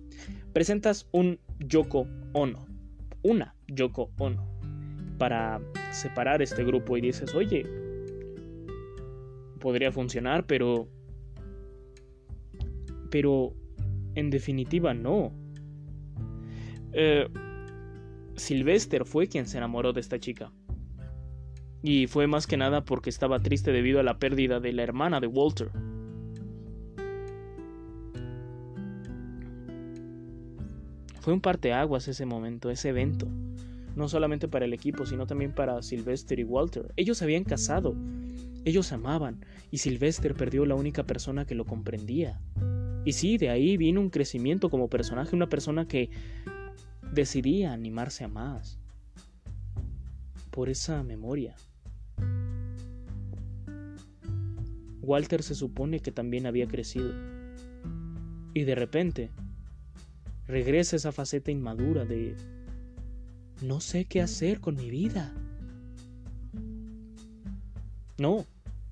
Presentas 0.53 1.07
un 1.11 1.39
Yoko 1.59 2.07
Ono, 2.33 2.65
una 3.21 3.55
Yoko 3.67 4.11
Ono, 4.17 4.45
para 5.17 5.61
separar 5.91 6.41
este 6.41 6.63
grupo 6.63 6.97
y 6.97 7.01
dices, 7.01 7.33
oye, 7.35 7.65
podría 9.59 9.91
funcionar, 9.91 10.45
pero... 10.45 10.87
Pero 13.11 13.53
en 14.15 14.29
definitiva 14.29 14.93
no. 14.93 15.31
Eh, 16.93 17.27
Sylvester 18.35 19.05
fue 19.05 19.27
quien 19.27 19.45
se 19.47 19.57
enamoró 19.57 19.93
de 19.93 20.01
esta 20.01 20.19
chica. 20.19 20.51
Y 21.81 22.07
fue 22.07 22.27
más 22.27 22.45
que 22.47 22.57
nada 22.57 22.83
porque 22.83 23.09
estaba 23.09 23.39
triste 23.39 23.71
debido 23.71 23.99
a 23.99 24.03
la 24.03 24.19
pérdida 24.19 24.59
de 24.59 24.73
la 24.73 24.83
hermana 24.83 25.19
de 25.19 25.27
Walter. 25.27 25.71
Fue 31.21 31.33
un 31.33 31.41
parteaguas 31.41 32.07
ese 32.07 32.25
momento, 32.25 32.69
ese 32.69 32.89
evento. 32.89 33.27
No 33.95 34.07
solamente 34.07 34.47
para 34.47 34.65
el 34.65 34.73
equipo, 34.73 35.05
sino 35.05 35.27
también 35.27 35.53
para 35.53 35.81
Sylvester 35.81 36.39
y 36.39 36.43
Walter. 36.43 36.93
Ellos 36.95 37.21
habían 37.21 37.43
casado, 37.43 37.95
ellos 38.65 38.91
amaban, 38.91 39.45
y 39.71 39.79
Sylvester 39.79 40.35
perdió 40.35 40.65
la 40.65 40.75
única 40.75 41.03
persona 41.03 41.45
que 41.45 41.55
lo 41.55 41.65
comprendía. 41.65 42.39
Y 43.05 43.13
sí, 43.13 43.37
de 43.37 43.49
ahí 43.49 43.77
vino 43.77 44.01
un 44.01 44.09
crecimiento 44.09 44.69
como 44.69 44.89
personaje, 44.89 45.35
una 45.35 45.49
persona 45.49 45.87
que 45.87 46.09
decidía 47.13 47.73
animarse 47.73 48.23
a 48.23 48.27
más. 48.27 48.79
Por 50.51 50.69
esa 50.69 51.03
memoria. 51.03 51.55
Walter 55.01 55.41
se 55.41 55.55
supone 55.55 56.01
que 56.01 56.11
también 56.11 56.45
había 56.45 56.67
crecido. 56.67 57.13
Y 58.53 58.63
de 58.63 58.75
repente, 58.75 59.31
regresa 60.47 60.95
esa 60.95 61.11
faceta 61.11 61.51
inmadura 61.51 62.05
de 62.05 62.35
no 63.61 63.79
sé 63.79 64.05
qué 64.05 64.21
hacer 64.21 64.59
con 64.59 64.75
mi 64.75 64.89
vida. 64.89 65.33
No, 68.19 68.45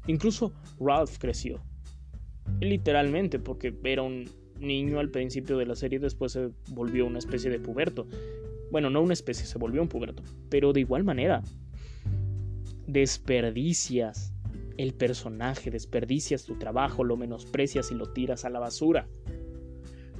incluso 0.08 0.54
Ralph 0.80 1.18
creció. 1.18 1.62
Literalmente, 2.60 3.40
porque 3.40 3.76
era 3.84 4.04
un 4.04 4.30
niño 4.60 5.00
al 5.00 5.10
principio 5.10 5.58
de 5.58 5.66
la 5.66 5.76
serie, 5.76 6.00
después 6.00 6.32
se 6.32 6.50
volvió 6.70 7.06
una 7.06 7.20
especie 7.20 7.50
de 7.50 7.60
puberto. 7.60 8.08
Bueno, 8.72 8.90
no 8.90 9.02
una 9.02 9.14
especie, 9.14 9.46
se 9.46 9.58
volvió 9.58 9.82
un 9.82 9.90
puberto. 9.90 10.24
Pero 10.50 10.74
de 10.74 10.80
igual 10.80 11.04
manera, 11.04 11.44
desperdicias 12.88 14.34
el 14.78 14.94
personaje, 14.94 15.72
desperdicias 15.72 16.46
tu 16.46 16.58
trabajo, 16.58 17.04
lo 17.04 17.18
menosprecias 17.18 17.92
y 17.92 17.96
lo 17.96 18.12
tiras 18.14 18.46
a 18.46 18.50
la 18.50 18.60
basura 18.60 19.08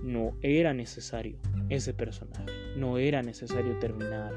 no 0.04 0.38
era 0.42 0.74
necesario 0.74 1.38
ese 1.70 1.94
personaje, 1.94 2.46
no 2.78 2.98
era 2.98 3.22
necesario 3.22 3.78
terminar 3.80 4.34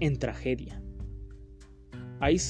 en 0.00 0.18
tragedia. 0.18 0.80
Hay 2.20 2.40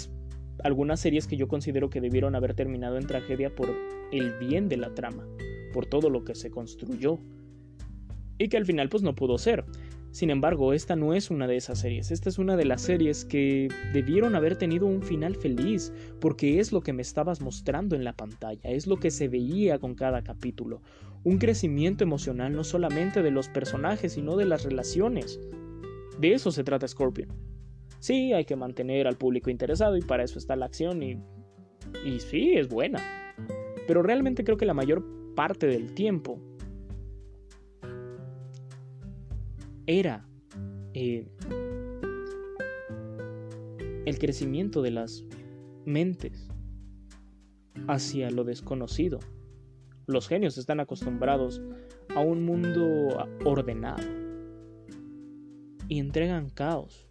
algunas 0.62 1.00
series 1.00 1.26
que 1.26 1.36
yo 1.36 1.48
considero 1.48 1.90
que 1.90 2.00
debieron 2.00 2.34
haber 2.34 2.54
terminado 2.54 2.96
en 2.96 3.06
tragedia 3.06 3.54
por 3.54 3.74
el 4.12 4.32
bien 4.38 4.68
de 4.68 4.76
la 4.76 4.94
trama, 4.94 5.26
por 5.72 5.86
todo 5.86 6.10
lo 6.10 6.24
que 6.24 6.34
se 6.34 6.50
construyó 6.50 7.18
y 8.38 8.48
que 8.48 8.56
al 8.56 8.66
final 8.66 8.88
pues 8.88 9.02
no 9.02 9.14
pudo 9.14 9.38
ser. 9.38 9.64
Sin 10.10 10.30
embargo, 10.30 10.72
esta 10.72 10.94
no 10.94 11.12
es 11.12 11.30
una 11.30 11.48
de 11.48 11.56
esas 11.56 11.80
series, 11.80 12.12
esta 12.12 12.28
es 12.28 12.38
una 12.38 12.56
de 12.56 12.64
las 12.64 12.82
series 12.82 13.24
que 13.24 13.66
debieron 13.92 14.36
haber 14.36 14.56
tenido 14.56 14.86
un 14.86 15.02
final 15.02 15.34
feliz, 15.34 15.92
porque 16.20 16.60
es 16.60 16.70
lo 16.70 16.82
que 16.82 16.92
me 16.92 17.02
estabas 17.02 17.40
mostrando 17.40 17.96
en 17.96 18.04
la 18.04 18.12
pantalla, 18.12 18.70
es 18.70 18.86
lo 18.86 18.98
que 18.98 19.10
se 19.10 19.26
veía 19.26 19.80
con 19.80 19.96
cada 19.96 20.22
capítulo, 20.22 20.82
un 21.24 21.38
crecimiento 21.38 22.04
emocional 22.04 22.52
no 22.52 22.62
solamente 22.62 23.24
de 23.24 23.32
los 23.32 23.48
personajes, 23.48 24.12
sino 24.12 24.36
de 24.36 24.44
las 24.44 24.62
relaciones. 24.62 25.40
De 26.20 26.32
eso 26.32 26.52
se 26.52 26.62
trata 26.62 26.86
Scorpion. 26.86 27.53
Sí, 28.04 28.34
hay 28.34 28.44
que 28.44 28.54
mantener 28.54 29.06
al 29.06 29.16
público 29.16 29.48
interesado 29.48 29.96
y 29.96 30.02
para 30.02 30.24
eso 30.24 30.38
está 30.38 30.56
la 30.56 30.66
acción 30.66 31.02
y, 31.02 31.18
y 32.04 32.20
sí, 32.20 32.52
es 32.52 32.68
buena. 32.68 33.00
Pero 33.86 34.02
realmente 34.02 34.44
creo 34.44 34.58
que 34.58 34.66
la 34.66 34.74
mayor 34.74 35.02
parte 35.34 35.66
del 35.66 35.94
tiempo 35.94 36.38
era 39.86 40.28
eh, 40.92 41.26
el 44.04 44.18
crecimiento 44.18 44.82
de 44.82 44.90
las 44.90 45.24
mentes 45.86 46.50
hacia 47.88 48.30
lo 48.30 48.44
desconocido. 48.44 49.18
Los 50.06 50.28
genios 50.28 50.58
están 50.58 50.78
acostumbrados 50.78 51.62
a 52.14 52.20
un 52.20 52.44
mundo 52.44 53.26
ordenado 53.46 54.04
y 55.88 56.00
entregan 56.00 56.50
caos. 56.50 57.03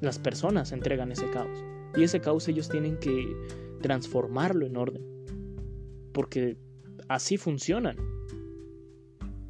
Las 0.00 0.18
personas 0.18 0.72
entregan 0.72 1.12
ese 1.12 1.30
caos 1.30 1.64
y 1.96 2.02
ese 2.02 2.20
caos 2.20 2.48
ellos 2.48 2.68
tienen 2.68 2.98
que 2.98 3.36
transformarlo 3.82 4.66
en 4.66 4.76
orden 4.76 5.12
porque 6.12 6.56
así 7.08 7.36
funcionan. 7.36 7.96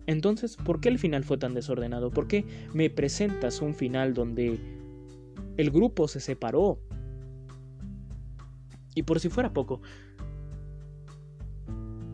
Entonces, 0.06 0.56
¿por 0.56 0.80
qué 0.80 0.88
el 0.88 0.98
final 0.98 1.24
fue 1.24 1.38
tan 1.38 1.54
desordenado? 1.54 2.10
¿Por 2.10 2.26
qué 2.26 2.44
me 2.74 2.90
presentas 2.90 3.62
un 3.62 3.74
final 3.74 4.14
donde 4.14 4.58
el 5.56 5.70
grupo 5.70 6.08
se 6.08 6.20
separó? 6.20 6.80
Y 8.94 9.04
por 9.04 9.20
si 9.20 9.28
fuera 9.28 9.52
poco, 9.52 9.80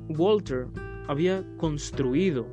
Walter 0.09 0.69
había 1.09 1.45
construido 1.57 2.47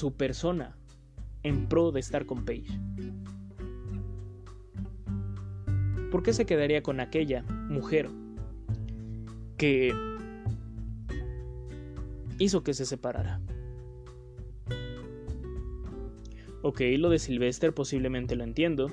su 0.00 0.12
persona 0.14 0.76
en 1.42 1.68
pro 1.68 1.92
de 1.92 2.00
estar 2.00 2.26
con 2.26 2.44
Paige. 2.44 2.72
¿Por 6.10 6.22
qué 6.22 6.32
se 6.32 6.46
quedaría 6.46 6.82
con 6.82 7.00
aquella 7.00 7.42
mujer 7.68 8.08
que 9.56 9.92
hizo 12.38 12.62
que 12.62 12.72
se 12.72 12.86
separara. 12.86 13.40
Ok, 16.62 16.80
lo 16.96 17.10
de 17.10 17.18
Sylvester 17.18 17.74
posiblemente 17.74 18.36
lo 18.36 18.44
entiendo. 18.44 18.88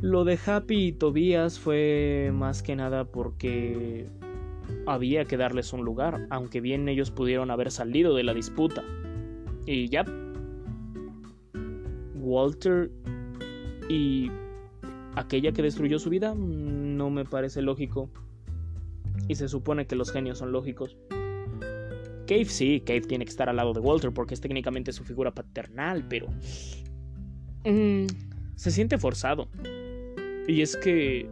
Lo 0.00 0.24
de 0.24 0.38
Happy 0.46 0.86
y 0.86 0.92
Tobias 0.92 1.58
fue 1.58 2.30
más 2.32 2.62
que 2.62 2.76
nada 2.76 3.04
porque 3.04 4.06
había 4.86 5.24
que 5.24 5.36
darles 5.36 5.72
un 5.72 5.84
lugar, 5.84 6.28
aunque 6.30 6.60
bien 6.60 6.88
ellos 6.88 7.10
pudieron 7.10 7.50
haber 7.50 7.72
salido 7.72 8.14
de 8.14 8.22
la 8.22 8.34
disputa. 8.34 8.84
Y 9.70 9.86
ya. 9.90 10.02
Walter 12.14 12.90
y 13.90 14.30
aquella 15.14 15.52
que 15.52 15.60
destruyó 15.60 15.98
su 15.98 16.08
vida 16.08 16.34
no 16.34 17.10
me 17.10 17.26
parece 17.26 17.60
lógico. 17.60 18.08
Y 19.28 19.34
se 19.34 19.46
supone 19.46 19.86
que 19.86 19.94
los 19.94 20.10
genios 20.10 20.38
son 20.38 20.52
lógicos. 20.52 20.96
Cave 22.26 22.46
sí, 22.46 22.80
Cave 22.80 23.02
tiene 23.02 23.26
que 23.26 23.30
estar 23.30 23.50
al 23.50 23.56
lado 23.56 23.74
de 23.74 23.80
Walter 23.80 24.10
porque 24.10 24.32
es 24.32 24.40
técnicamente 24.40 24.90
su 24.92 25.04
figura 25.04 25.34
paternal, 25.34 26.02
pero... 26.08 26.28
Mm, 27.66 28.06
se 28.54 28.70
siente 28.70 28.96
forzado. 28.96 29.48
Y 30.46 30.62
es 30.62 30.78
que 30.78 31.28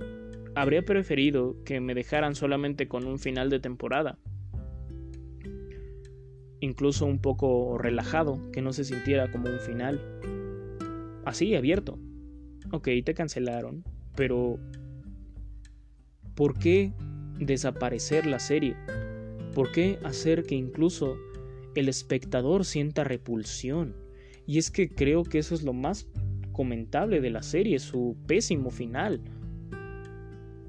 habría 0.55 0.85
preferido 0.85 1.57
que 1.65 1.81
me 1.81 1.95
dejaran 1.95 2.35
solamente 2.35 2.87
con 2.87 3.07
un 3.07 3.19
final 3.19 3.49
de 3.49 3.61
temporada. 3.61 4.19
Incluso 6.61 7.07
un 7.07 7.19
poco 7.19 7.79
relajado, 7.79 8.51
que 8.53 8.63
no 8.63 8.73
se 8.73 8.85
sintiera 8.85 9.31
como 9.31 9.49
un 9.51 9.61
final. 9.61 10.01
Así, 11.25 11.55
abierto. 11.55 11.99
Ok, 12.73 12.89
te 13.05 13.15
cancelaron, 13.15 13.85
pero... 14.15 14.59
¿Por 16.35 16.59
qué 16.59 16.93
desaparecer 17.39 18.27
la 18.27 18.39
serie? 18.39 18.77
¿Por 19.55 19.73
qué 19.73 19.99
hacer 20.05 20.45
que 20.45 20.55
incluso 20.55 21.17
el 21.75 21.89
espectador 21.89 22.65
sienta 22.65 23.05
repulsión? 23.05 23.97
Y 24.47 24.59
es 24.59 24.71
que 24.71 24.89
creo 24.89 25.25
que 25.25 25.39
eso 25.39 25.55
es 25.55 25.63
lo 25.63 25.73
más 25.73 26.09
comentable 26.53 27.21
de 27.21 27.31
la 27.31 27.43
serie, 27.43 27.79
su 27.79 28.17
pésimo 28.27 28.71
final. 28.71 29.21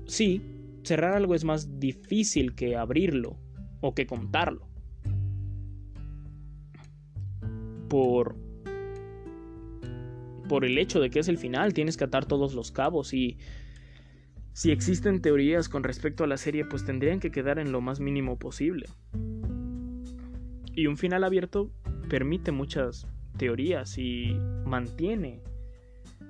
Sí, 0.06 0.42
cerrar 0.84 1.14
algo 1.14 1.36
es 1.36 1.44
más 1.44 1.80
difícil 1.80 2.56
que 2.56 2.76
abrirlo 2.76 3.38
o 3.82 3.94
que 3.94 4.08
contarlo. 4.08 4.67
Por 7.88 8.36
por 10.48 10.64
el 10.66 10.78
hecho 10.78 11.00
de 11.00 11.10
que 11.10 11.20
es 11.20 11.28
el 11.28 11.38
final, 11.38 11.74
tienes 11.74 11.98
que 11.98 12.06
atar 12.06 12.26
todos 12.26 12.54
los 12.54 12.72
cabos 12.72 13.14
y 13.14 13.38
si 14.54 14.72
existen 14.72 15.22
teorías 15.22 15.70
con 15.70 15.84
respecto 15.84 16.24
a 16.24 16.28
la 16.28 16.38
serie, 16.38 16.66
pues 16.66 16.84
tendrían 16.84 17.20
que 17.20 17.32
quedar 17.32 17.60
en 17.60 17.72
lo 17.72 17.82
más 17.82 18.00
mínimo 18.00 18.40
posible. 18.40 18.88
Y 20.74 20.88
un 20.88 20.98
final 20.98 21.24
abierto 21.24 21.70
permite 22.10 22.52
muchas 22.52 23.08
teorías 23.38 23.98
y 23.98 24.36
mantiene 24.66 25.42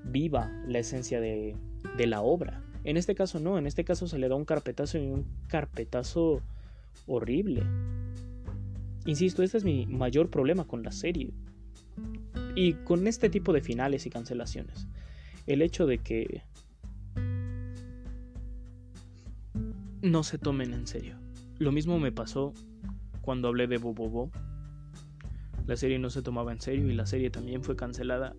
viva 0.03 0.51
la 0.67 0.79
esencia 0.79 1.21
de, 1.21 1.55
de 1.95 2.07
la 2.07 2.21
obra. 2.21 2.63
En 2.83 2.97
este 2.97 3.15
caso 3.15 3.39
no, 3.39 3.57
en 3.57 3.67
este 3.67 3.85
caso 3.85 4.07
se 4.07 4.17
le 4.17 4.27
da 4.27 4.35
un 4.35 4.45
carpetazo 4.45 4.97
y 4.97 5.07
un 5.07 5.25
carpetazo 5.47 6.41
horrible. 7.05 7.63
Insisto, 9.05 9.41
este 9.41 9.57
es 9.57 9.63
mi 9.63 9.85
mayor 9.85 10.29
problema 10.29 10.67
con 10.67 10.83
la 10.83 10.91
serie. 10.91 11.31
Y 12.55 12.73
con 12.73 13.07
este 13.07 13.29
tipo 13.29 13.53
de 13.53 13.61
finales 13.61 14.05
y 14.05 14.09
cancelaciones. 14.09 14.87
El 15.45 15.61
hecho 15.61 15.85
de 15.85 15.99
que 15.99 16.43
no 20.01 20.23
se 20.23 20.37
tomen 20.37 20.73
en 20.73 20.87
serio. 20.87 21.17
Lo 21.59 21.71
mismo 21.71 21.99
me 21.99 22.11
pasó 22.11 22.53
cuando 23.21 23.47
hablé 23.47 23.67
de 23.67 23.77
Bobobo. 23.77 24.31
La 25.65 25.75
serie 25.75 25.99
no 25.99 26.09
se 26.09 26.21
tomaba 26.21 26.51
en 26.51 26.61
serio 26.61 26.89
y 26.89 26.93
la 26.93 27.05
serie 27.05 27.29
también 27.29 27.63
fue 27.63 27.75
cancelada 27.75 28.35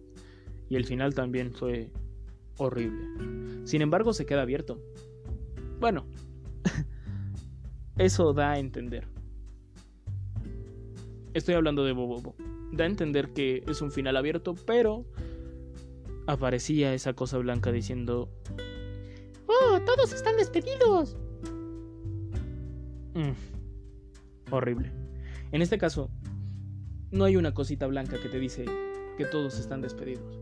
y 0.68 0.76
el 0.76 0.84
final 0.84 1.14
también 1.14 1.52
fue 1.52 1.90
horrible. 2.56 3.66
Sin 3.66 3.82
embargo, 3.82 4.12
se 4.12 4.26
queda 4.26 4.42
abierto. 4.42 4.80
Bueno, 5.80 6.06
eso 7.98 8.32
da 8.32 8.52
a 8.52 8.58
entender. 8.58 9.06
Estoy 11.34 11.54
hablando 11.54 11.84
de 11.84 11.92
Bobobo. 11.92 12.34
Da 12.72 12.84
a 12.84 12.86
entender 12.86 13.32
que 13.32 13.64
es 13.66 13.80
un 13.82 13.90
final 13.90 14.16
abierto, 14.16 14.54
pero 14.54 15.06
aparecía 16.26 16.94
esa 16.94 17.14
cosa 17.14 17.38
blanca 17.38 17.72
diciendo... 17.72 18.30
¡Oh, 19.46 19.80
todos 19.80 20.12
están 20.12 20.36
despedidos! 20.36 21.16
Mm. 23.14 23.32
horrible. 24.50 24.92
En 25.50 25.62
este 25.62 25.78
caso, 25.78 26.10
no 27.10 27.24
hay 27.24 27.36
una 27.36 27.54
cosita 27.54 27.86
blanca 27.86 28.20
que 28.20 28.28
te 28.28 28.38
dice 28.38 28.64
que 29.16 29.24
todos 29.24 29.58
están 29.58 29.80
despedidos. 29.80 30.38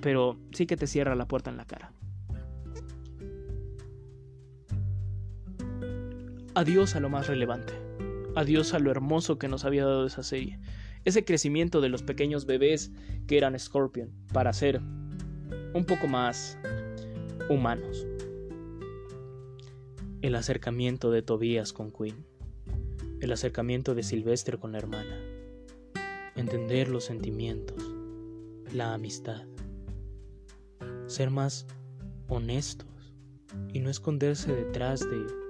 Pero 0.00 0.38
sí 0.52 0.66
que 0.66 0.76
te 0.76 0.86
cierra 0.86 1.14
la 1.14 1.26
puerta 1.26 1.50
en 1.50 1.56
la 1.56 1.66
cara. 1.66 1.92
Adiós 6.54 6.96
a 6.96 7.00
lo 7.00 7.08
más 7.08 7.26
relevante. 7.26 7.81
Adiós 8.34 8.72
a 8.72 8.78
lo 8.78 8.90
hermoso 8.90 9.38
que 9.38 9.48
nos 9.48 9.64
había 9.66 9.84
dado 9.84 10.06
esa 10.06 10.22
serie. 10.22 10.58
Ese 11.04 11.24
crecimiento 11.24 11.80
de 11.80 11.90
los 11.90 12.02
pequeños 12.02 12.46
bebés 12.46 12.90
que 13.26 13.36
eran 13.36 13.58
Scorpion 13.58 14.10
para 14.32 14.52
ser 14.52 14.80
un 15.74 15.84
poco 15.86 16.06
más 16.06 16.58
humanos. 17.50 18.06
El 20.22 20.34
acercamiento 20.34 21.10
de 21.10 21.22
Tobías 21.22 21.72
con 21.72 21.90
Quinn, 21.90 22.24
el 23.20 23.32
acercamiento 23.32 23.94
de 23.94 24.02
Sylvester 24.02 24.58
con 24.58 24.72
la 24.72 24.78
hermana, 24.78 25.20
entender 26.36 26.88
los 26.88 27.04
sentimientos, 27.04 27.82
la 28.72 28.94
amistad, 28.94 29.42
ser 31.06 31.30
más 31.30 31.66
honestos 32.28 32.88
y 33.72 33.80
no 33.80 33.90
esconderse 33.90 34.54
detrás 34.54 35.00
de 35.00 35.41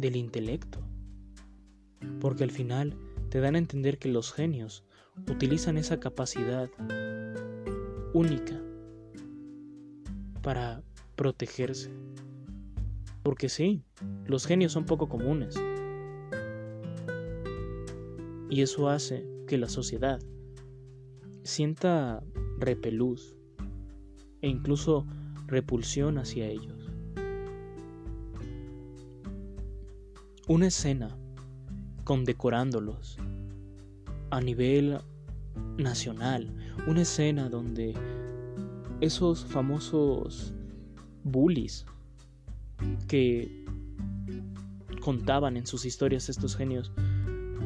del 0.00 0.16
intelecto, 0.16 0.80
porque 2.20 2.44
al 2.44 2.50
final 2.50 2.96
te 3.28 3.40
dan 3.40 3.54
a 3.54 3.58
entender 3.58 3.98
que 3.98 4.08
los 4.08 4.32
genios 4.32 4.84
utilizan 5.28 5.76
esa 5.76 6.00
capacidad 6.00 6.70
única 8.12 8.60
para 10.42 10.82
protegerse. 11.16 11.90
Porque 13.22 13.48
sí, 13.48 13.84
los 14.26 14.46
genios 14.46 14.72
son 14.72 14.86
poco 14.86 15.08
comunes. 15.08 15.54
Y 18.48 18.62
eso 18.62 18.88
hace 18.88 19.26
que 19.46 19.58
la 19.58 19.68
sociedad 19.68 20.20
sienta 21.42 22.22
repelús 22.58 23.36
e 24.42 24.48
incluso 24.48 25.06
repulsión 25.46 26.18
hacia 26.18 26.46
ellos. 26.46 26.79
Una 30.50 30.66
escena 30.66 31.16
condecorándolos 32.02 33.18
a 34.30 34.40
nivel 34.40 34.98
nacional, 35.78 36.52
una 36.88 37.02
escena 37.02 37.48
donde 37.48 37.94
esos 39.00 39.44
famosos 39.44 40.52
bullies 41.22 41.86
que 43.06 43.64
contaban 45.00 45.56
en 45.56 45.68
sus 45.68 45.84
historias 45.84 46.28
estos 46.28 46.56
genios 46.56 46.90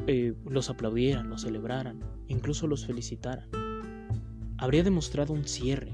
eh, 0.07 0.35
los 0.45 0.69
aplaudieran, 0.69 1.31
los 1.31 1.41
celebraran, 1.41 2.01
incluso 2.29 2.67
los 2.67 2.85
felicitaran. 2.85 3.49
Habría 4.59 4.83
demostrado 4.83 5.33
un 5.33 5.49
cierre, 5.49 5.93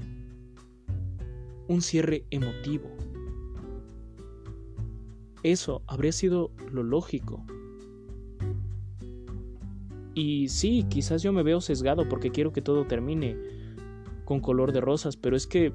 un 1.69 1.81
cierre 1.81 2.25
emotivo. 2.31 2.89
Eso 5.43 5.81
habría 5.87 6.11
sido 6.11 6.51
lo 6.71 6.83
lógico. 6.83 7.43
Y 10.13 10.49
sí, 10.49 10.85
quizás 10.89 11.23
yo 11.23 11.31
me 11.31 11.43
veo 11.43 11.61
sesgado 11.61 12.07
porque 12.09 12.31
quiero 12.31 12.51
que 12.51 12.61
todo 12.61 12.85
termine 12.85 13.37
con 14.25 14.39
color 14.39 14.71
de 14.71 14.81
rosas, 14.81 15.15
pero 15.15 15.35
es 15.35 15.47
que 15.47 15.73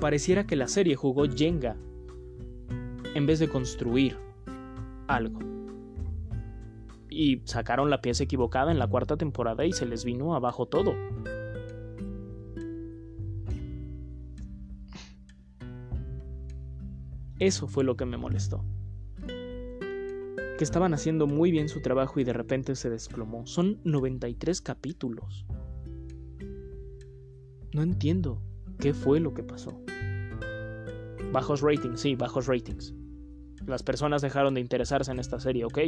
pareciera 0.00 0.46
que 0.46 0.56
la 0.56 0.66
serie 0.66 0.96
jugó 0.96 1.24
Jenga 1.24 1.76
en 3.14 3.26
vez 3.26 3.38
de 3.38 3.48
construir 3.48 4.16
algo. 5.06 5.38
Y 7.08 7.42
sacaron 7.44 7.90
la 7.90 8.00
pieza 8.00 8.24
equivocada 8.24 8.72
en 8.72 8.78
la 8.78 8.88
cuarta 8.88 9.16
temporada 9.16 9.64
y 9.64 9.72
se 9.72 9.86
les 9.86 10.04
vino 10.04 10.34
abajo 10.34 10.66
todo. 10.66 10.94
Eso 17.42 17.66
fue 17.66 17.82
lo 17.82 17.96
que 17.96 18.04
me 18.04 18.16
molestó. 18.16 18.64
Que 19.26 20.62
estaban 20.62 20.94
haciendo 20.94 21.26
muy 21.26 21.50
bien 21.50 21.68
su 21.68 21.80
trabajo 21.80 22.20
y 22.20 22.24
de 22.24 22.32
repente 22.32 22.76
se 22.76 22.88
desplomó. 22.88 23.48
Son 23.48 23.80
93 23.82 24.60
capítulos. 24.60 25.44
No 27.72 27.82
entiendo 27.82 28.40
qué 28.78 28.94
fue 28.94 29.18
lo 29.18 29.34
que 29.34 29.42
pasó. 29.42 29.82
Bajos 31.32 31.62
ratings, 31.62 31.98
sí, 31.98 32.14
bajos 32.14 32.46
ratings. 32.46 32.94
Las 33.66 33.82
personas 33.82 34.22
dejaron 34.22 34.54
de 34.54 34.60
interesarse 34.60 35.10
en 35.10 35.18
esta 35.18 35.40
serie, 35.40 35.64
ok. 35.64 35.78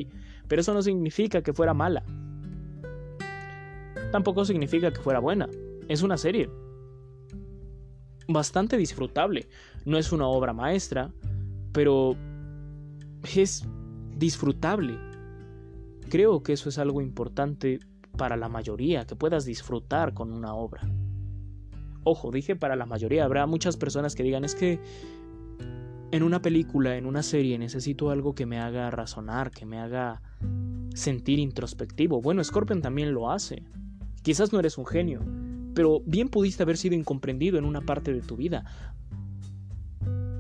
Pero 0.49 0.61
eso 0.61 0.75
no 0.75 0.83
significa 0.83 1.41
que 1.41 1.53
fuera 1.53 1.73
mala. 1.73 2.03
Tampoco 4.11 4.45
significa 4.45 4.93
que 4.93 5.01
fuera 5.01 5.21
buena. 5.21 5.49
Es 5.87 6.03
una 6.03 6.17
serie. 6.17 6.51
Bastante 8.27 8.77
disfrutable. 8.77 9.47
No 9.85 9.99
es 9.99 10.11
una 10.11 10.27
obra 10.27 10.53
maestra, 10.53 11.13
pero 11.75 12.17
es 13.37 13.67
disfrutable. 14.17 14.97
Creo 16.09 16.43
que 16.43 16.55
eso 16.55 16.71
es 16.71 16.79
algo 16.79 17.03
importante 17.03 17.81
para 18.17 18.37
la 18.37 18.49
mayoría, 18.49 19.07
que 19.07 19.17
puedas 19.17 19.45
disfrutar 19.45 20.15
con 20.15 20.33
una 20.33 20.55
obra. 20.55 20.83
Ojo, 22.05 22.31
dije 22.31 22.55
para 22.55 22.77
la 22.77 22.87
mayoría, 22.87 23.25
habrá 23.25 23.47
muchas 23.47 23.77
personas 23.77 24.15
que 24.15 24.23
digan 24.23 24.45
es 24.45 24.55
que 24.55 24.79
en 26.13 26.23
una 26.23 26.41
película, 26.41 26.97
en 26.97 27.07
una 27.07 27.25
serie, 27.25 27.59
necesito 27.59 28.11
algo 28.11 28.37
que 28.37 28.47
me 28.47 28.61
haga 28.61 28.89
razonar, 28.91 29.51
que 29.51 29.67
me 29.67 29.81
haga 29.81 30.23
sentir 30.95 31.41
introspectivo. 31.41 32.23
Bueno, 32.23 32.45
Scorpion 32.45 32.83
también 32.83 33.13
lo 33.13 33.33
hace. 33.33 33.65
Quizás 34.23 34.53
no 34.53 34.61
eres 34.61 34.79
un 34.79 34.87
genio, 34.87 35.21
pero 35.75 36.03
bien 36.07 36.29
pudiste 36.29 36.63
haber 36.63 36.77
sido 36.77 36.95
incomprendido 36.95 37.59
en 37.59 37.65
una 37.65 37.81
parte 37.81 38.13
de 38.13 38.21
tu 38.21 38.37
vida. 38.37 38.65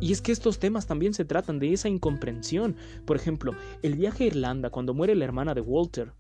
Y 0.05 0.13
es 0.13 0.21
que 0.21 0.33
estos 0.33 0.59
temas 0.59 0.87
también 0.87 1.15
se 1.15 1.25
tratan 1.25 1.59
de 1.59 1.73
esa 1.73 1.89
incomprensión. 1.89 2.77
Por 3.07 3.17
ejemplo, 3.17 3.53
el 3.81 3.95
viaje 3.95 4.25
a 4.25 4.27
Irlanda 4.27 4.69
cuando 4.69 4.93
muere 4.93 5.15
la 5.15 5.25
hermana 5.25 5.55
de 5.55 5.63
Walter. 5.63 6.13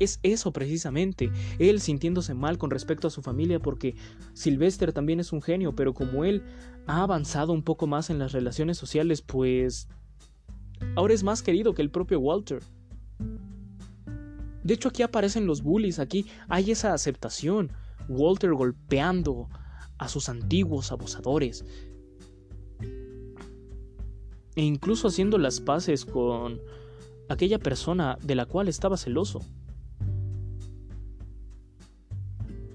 Es 0.00 0.18
eso 0.24 0.52
precisamente, 0.52 1.30
él 1.60 1.80
sintiéndose 1.80 2.34
mal 2.34 2.58
con 2.58 2.72
respecto 2.72 3.06
a 3.06 3.10
su 3.12 3.22
familia 3.22 3.60
porque 3.60 3.94
Sylvester 4.32 4.92
también 4.92 5.20
es 5.20 5.32
un 5.32 5.42
genio, 5.42 5.76
pero 5.76 5.94
como 5.94 6.24
él 6.24 6.42
ha 6.88 7.04
avanzado 7.04 7.52
un 7.52 7.62
poco 7.62 7.86
más 7.86 8.10
en 8.10 8.18
las 8.18 8.32
relaciones 8.32 8.78
sociales, 8.78 9.22
pues 9.22 9.86
ahora 10.96 11.14
es 11.14 11.22
más 11.22 11.40
querido 11.40 11.72
que 11.72 11.82
el 11.82 11.92
propio 11.92 12.18
Walter. 12.18 12.64
De 14.64 14.74
hecho 14.74 14.88
aquí 14.88 15.04
aparecen 15.04 15.46
los 15.46 15.62
bullies, 15.62 16.00
aquí 16.00 16.26
hay 16.48 16.72
esa 16.72 16.94
aceptación, 16.94 17.70
Walter 18.08 18.54
golpeando 18.54 19.48
a 19.98 20.08
sus 20.08 20.28
antiguos 20.28 20.90
abusadores, 20.90 21.64
e 24.54 24.62
incluso 24.62 25.08
haciendo 25.08 25.38
las 25.38 25.60
paces 25.60 26.04
con 26.04 26.60
aquella 27.28 27.58
persona 27.58 28.18
de 28.22 28.34
la 28.34 28.46
cual 28.46 28.68
estaba 28.68 28.96
celoso. 28.96 29.40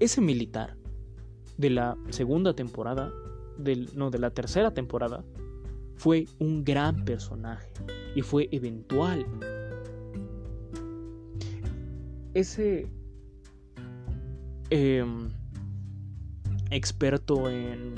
Ese 0.00 0.20
militar 0.20 0.76
de 1.56 1.70
la 1.70 1.96
segunda 2.10 2.54
temporada, 2.54 3.12
del, 3.58 3.90
no, 3.94 4.10
de 4.10 4.18
la 4.18 4.30
tercera 4.30 4.72
temporada, 4.72 5.24
fue 5.96 6.26
un 6.38 6.64
gran 6.64 7.04
personaje 7.04 7.68
y 8.14 8.22
fue 8.22 8.48
eventual. 8.52 9.26
Ese 12.34 12.86
em, 14.70 15.30
experto 16.70 17.48
en 17.50 17.94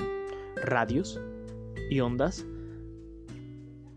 radios 0.63 1.19
y 1.91 1.99
ondas 1.99 2.45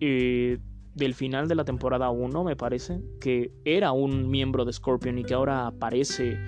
eh, 0.00 0.58
del 0.94 1.14
final 1.14 1.48
de 1.48 1.54
la 1.54 1.64
temporada 1.64 2.10
1, 2.10 2.44
me 2.44 2.56
parece, 2.56 3.00
que 3.20 3.52
era 3.64 3.92
un 3.92 4.30
miembro 4.30 4.64
de 4.64 4.72
Scorpion 4.72 5.18
y 5.18 5.24
que 5.24 5.34
ahora 5.34 5.66
aparece 5.66 6.38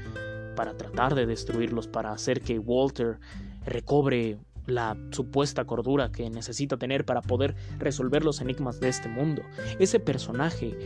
para 0.55 0.77
tratar 0.77 1.15
de 1.15 1.27
destruirlos, 1.27 1.89
para 1.89 2.13
hacer 2.13 2.41
que 2.41 2.59
Walter 2.59 3.19
recobre 3.65 4.39
la 4.67 4.97
supuesta 5.11 5.65
cordura 5.65 6.11
que 6.11 6.29
necesita 6.31 6.77
tener 6.77 7.05
para 7.05 7.23
poder 7.23 7.55
resolver 7.79 8.25
los 8.25 8.41
enigmas 8.41 8.81
de 8.81 8.89
este 8.89 9.09
mundo. 9.09 9.43
Ese 9.79 10.01
personaje 10.01 10.77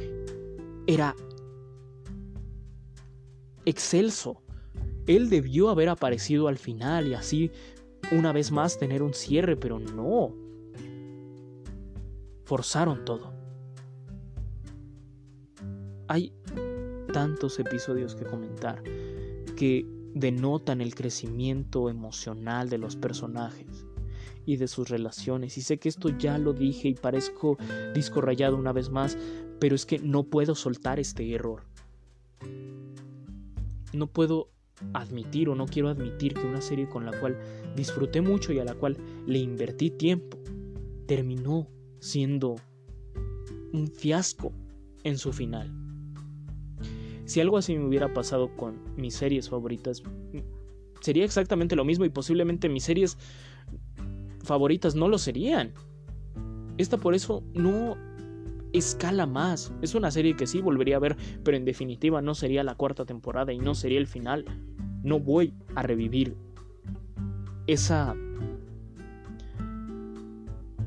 era 0.87 1.15
excelso. 3.65 4.43
Él 5.07 5.31
debió 5.31 5.71
haber 5.71 5.89
aparecido 5.89 6.49
al 6.49 6.59
final 6.59 7.09
y 7.09 7.15
así 7.15 7.51
una 8.13 8.33
vez 8.33 8.51
más 8.51 8.79
tener 8.79 9.03
un 9.03 9.15
cierre, 9.15 9.57
pero 9.57 9.79
no 9.79 10.35
forzaron 12.51 13.05
todo. 13.05 13.33
Hay 16.09 16.33
tantos 17.13 17.61
episodios 17.61 18.17
que 18.17 18.25
comentar 18.25 18.83
que 19.57 19.87
denotan 20.17 20.81
el 20.81 20.97
crecimiento 20.97 21.89
emocional 21.89 22.69
de 22.69 22.79
los 22.79 22.97
personajes 22.97 23.87
y 24.47 24.57
de 24.57 24.67
sus 24.67 24.89
relaciones. 24.89 25.59
Y 25.59 25.63
sé 25.63 25.79
que 25.79 25.89
esto 25.89 26.09
ya 26.09 26.39
lo 26.39 26.53
dije 26.53 26.89
y 26.89 26.95
parezco 26.95 27.57
disco 27.95 28.21
rayado 28.21 28.57
una 28.57 28.73
vez 28.73 28.91
más, 28.91 29.17
pero 29.61 29.77
es 29.77 29.87
que 29.87 30.01
no 30.01 30.25
puedo 30.25 30.57
soltar 30.57 30.99
este 30.99 31.33
error. 31.33 31.63
No 33.93 34.09
puedo 34.09 34.49
admitir 34.93 35.51
o 35.51 35.55
no 35.55 35.67
quiero 35.67 35.89
admitir 35.89 36.35
que 36.35 36.49
una 36.49 36.63
serie 36.63 36.89
con 36.89 37.07
la 37.07 37.17
cual 37.21 37.39
disfruté 37.77 38.21
mucho 38.23 38.53
y 38.53 38.59
a 38.59 38.65
la 38.65 38.75
cual 38.75 38.97
le 39.29 39.39
invertí 39.39 39.91
tiempo 39.91 40.37
terminó 41.07 41.69
siendo 42.01 42.57
un 43.73 43.89
fiasco 43.89 44.53
en 45.05 45.17
su 45.17 45.33
final. 45.33 45.71
Si 47.25 47.41
algo 47.41 47.57
así 47.57 47.77
me 47.77 47.87
hubiera 47.87 48.13
pasado 48.13 48.57
con 48.57 48.81
mis 48.97 49.15
series 49.15 49.49
favoritas, 49.49 50.03
sería 51.01 51.25
exactamente 51.25 51.77
lo 51.77 51.85
mismo 51.85 52.05
y 52.05 52.09
posiblemente 52.09 52.69
mis 52.69 52.83
series 52.83 53.17
favoritas 54.43 54.97
no 54.97 55.07
lo 55.07 55.19
serían. 55.19 55.73
Esta 56.77 56.97
por 56.97 57.15
eso 57.15 57.45
no 57.55 57.97
escala 58.73 59.27
más. 59.27 59.73
Es 59.83 59.95
una 59.95 60.11
serie 60.11 60.37
que 60.37 60.47
sí 60.47 60.61
volvería 60.61 60.97
a 60.97 61.01
ver, 61.01 61.17
pero 61.45 61.57
en 61.57 61.65
definitiva 61.65 62.23
no 62.23 62.35
sería 62.35 62.65
la 62.65 62.75
cuarta 62.75 63.05
temporada 63.05 63.53
y 63.53 63.59
no 63.59 63.75
sería 63.75 63.99
el 63.99 64.07
final. 64.07 64.45
No 65.03 65.21
voy 65.21 65.55
a 65.75 65.83
revivir 65.83 66.37
esa 67.67 68.17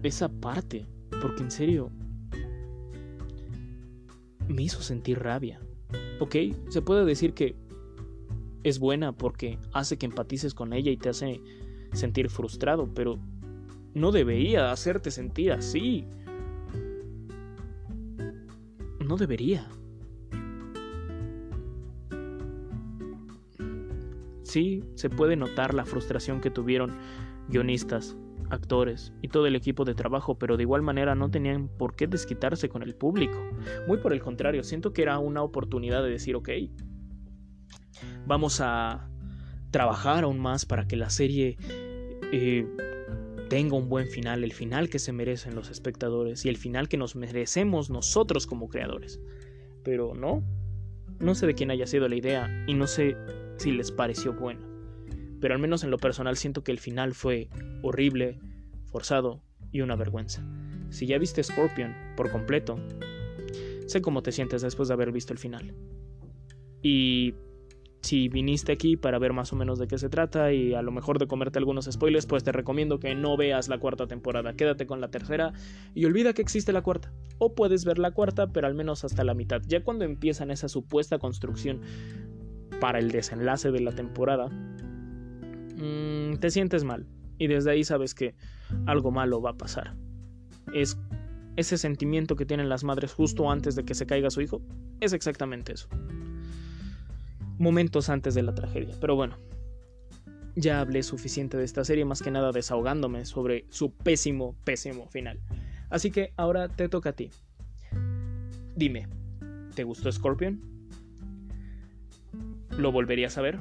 esa 0.01 0.27
parte 0.27 0.85
porque 1.23 1.41
en 1.41 1.51
serio, 1.51 1.89
me 4.49 4.63
hizo 4.63 4.81
sentir 4.81 5.19
rabia. 5.19 5.57
Ok, 6.19 6.35
se 6.67 6.81
puede 6.81 7.05
decir 7.05 7.33
que 7.33 7.55
es 8.63 8.77
buena 8.77 9.13
porque 9.13 9.57
hace 9.71 9.97
que 9.97 10.05
empatices 10.05 10.53
con 10.53 10.73
ella 10.73 10.91
y 10.91 10.97
te 10.97 11.07
hace 11.07 11.39
sentir 11.93 12.29
frustrado, 12.29 12.93
pero 12.93 13.19
no 13.93 14.11
debería 14.11 14.73
hacerte 14.73 15.11
sentir 15.11 15.53
así. 15.53 16.05
No 18.99 19.15
debería. 19.15 19.69
Sí, 24.41 24.83
se 24.95 25.09
puede 25.09 25.37
notar 25.37 25.73
la 25.73 25.85
frustración 25.85 26.41
que 26.41 26.51
tuvieron 26.51 26.91
guionistas 27.47 28.17
actores 28.49 29.13
y 29.21 29.27
todo 29.27 29.47
el 29.47 29.55
equipo 29.55 29.85
de 29.85 29.95
trabajo, 29.95 30.37
pero 30.37 30.57
de 30.57 30.63
igual 30.63 30.81
manera 30.81 31.15
no 31.15 31.29
tenían 31.29 31.67
por 31.67 31.95
qué 31.95 32.07
desquitarse 32.07 32.69
con 32.69 32.83
el 32.83 32.95
público. 32.95 33.37
Muy 33.87 33.97
por 33.97 34.13
el 34.13 34.21
contrario, 34.21 34.63
siento 34.63 34.93
que 34.93 35.01
era 35.01 35.19
una 35.19 35.41
oportunidad 35.41 36.03
de 36.03 36.09
decir, 36.09 36.35
ok, 36.35 36.49
vamos 38.25 38.59
a 38.61 39.09
trabajar 39.71 40.23
aún 40.23 40.39
más 40.39 40.65
para 40.65 40.87
que 40.87 40.95
la 40.95 41.09
serie 41.09 41.57
eh, 42.31 42.67
tenga 43.49 43.75
un 43.75 43.89
buen 43.89 44.07
final, 44.07 44.43
el 44.43 44.53
final 44.53 44.89
que 44.89 44.99
se 44.99 45.13
merecen 45.13 45.55
los 45.55 45.69
espectadores 45.69 46.45
y 46.45 46.49
el 46.49 46.57
final 46.57 46.89
que 46.89 46.97
nos 46.97 47.15
merecemos 47.15 47.89
nosotros 47.89 48.47
como 48.47 48.69
creadores. 48.69 49.19
Pero 49.83 50.13
no, 50.13 50.43
no 51.19 51.35
sé 51.35 51.47
de 51.47 51.55
quién 51.55 51.71
haya 51.71 51.87
sido 51.87 52.07
la 52.07 52.15
idea 52.15 52.63
y 52.67 52.73
no 52.73 52.87
sé 52.87 53.17
si 53.57 53.71
les 53.71 53.91
pareció 53.91 54.33
bueno 54.33 54.72
pero 55.43 55.55
al 55.55 55.59
menos 55.59 55.83
en 55.83 55.91
lo 55.91 55.97
personal 55.97 56.37
siento 56.37 56.63
que 56.63 56.71
el 56.71 56.79
final 56.79 57.13
fue 57.13 57.49
horrible, 57.81 58.39
forzado 58.85 59.41
y 59.73 59.81
una 59.81 59.97
vergüenza. 59.97 60.41
Si 60.89 61.05
ya 61.05 61.17
viste 61.17 61.43
Scorpion 61.43 61.93
por 62.15 62.31
completo, 62.31 62.79
sé 63.85 64.01
cómo 64.01 64.23
te 64.23 64.31
sientes 64.31 64.61
después 64.61 64.87
de 64.87 64.93
haber 64.93 65.11
visto 65.11 65.33
el 65.33 65.39
final. 65.39 65.75
Y 66.81 67.33
si 67.99 68.29
viniste 68.29 68.71
aquí 68.71 68.95
para 68.95 69.19
ver 69.19 69.33
más 69.33 69.51
o 69.51 69.57
menos 69.57 69.79
de 69.79 69.87
qué 69.87 69.97
se 69.97 70.07
trata 70.07 70.53
y 70.53 70.75
a 70.75 70.81
lo 70.81 70.93
mejor 70.93 71.19
de 71.19 71.27
comerte 71.27 71.59
algunos 71.59 71.89
spoilers, 71.91 72.25
pues 72.25 72.45
te 72.45 72.53
recomiendo 72.53 73.01
que 73.01 73.13
no 73.13 73.35
veas 73.35 73.67
la 73.67 73.79
cuarta 73.79 74.07
temporada. 74.07 74.53
Quédate 74.53 74.87
con 74.87 75.01
la 75.01 75.09
tercera 75.09 75.51
y 75.93 76.05
olvida 76.05 76.31
que 76.31 76.41
existe 76.41 76.71
la 76.71 76.83
cuarta. 76.83 77.11
O 77.37 77.53
puedes 77.53 77.83
ver 77.83 77.99
la 77.99 78.11
cuarta, 78.11 78.53
pero 78.53 78.65
al 78.65 78.75
menos 78.75 79.03
hasta 79.03 79.25
la 79.25 79.33
mitad. 79.33 79.61
Ya 79.67 79.83
cuando 79.83 80.05
empiezan 80.05 80.51
esa 80.51 80.69
supuesta 80.69 81.19
construcción 81.19 81.81
para 82.79 82.99
el 82.99 83.11
desenlace 83.11 83.71
de 83.71 83.81
la 83.81 83.91
temporada, 83.91 84.49
Mm, 85.83 86.35
te 86.35 86.49
sientes 86.49 86.85
mal 86.85 87.05
y 87.37 87.47
desde 87.47 87.71
ahí 87.71 87.83
sabes 87.83 88.15
que 88.15 88.35
algo 88.85 89.11
malo 89.11 89.41
va 89.41 89.49
a 89.49 89.57
pasar. 89.57 89.95
Es 90.73 90.97
ese 91.57 91.77
sentimiento 91.77 92.37
que 92.37 92.45
tienen 92.45 92.69
las 92.69 92.85
madres 92.85 93.11
justo 93.11 93.51
antes 93.51 93.75
de 93.75 93.83
que 93.83 93.93
se 93.93 94.05
caiga 94.05 94.29
su 94.29 94.39
hijo. 94.39 94.61
Es 95.01 95.11
exactamente 95.11 95.73
eso. 95.73 95.89
Momentos 97.57 98.07
antes 98.09 98.33
de 98.33 98.43
la 98.43 98.55
tragedia. 98.55 98.95
Pero 99.01 99.17
bueno, 99.17 99.37
ya 100.55 100.79
hablé 100.79 101.03
suficiente 101.03 101.57
de 101.57 101.65
esta 101.65 101.83
serie, 101.83 102.05
más 102.05 102.21
que 102.21 102.31
nada 102.31 102.53
desahogándome 102.53 103.25
sobre 103.25 103.65
su 103.69 103.91
pésimo, 103.91 104.55
pésimo 104.63 105.09
final. 105.09 105.41
Así 105.89 106.11
que 106.11 106.33
ahora 106.37 106.69
te 106.69 106.87
toca 106.87 107.09
a 107.09 107.13
ti. 107.13 107.29
Dime, 108.75 109.07
¿te 109.75 109.83
gustó 109.83 110.09
Scorpion? 110.11 110.61
¿Lo 112.77 112.91
volverías 112.93 113.37
a 113.37 113.41
ver? 113.41 113.59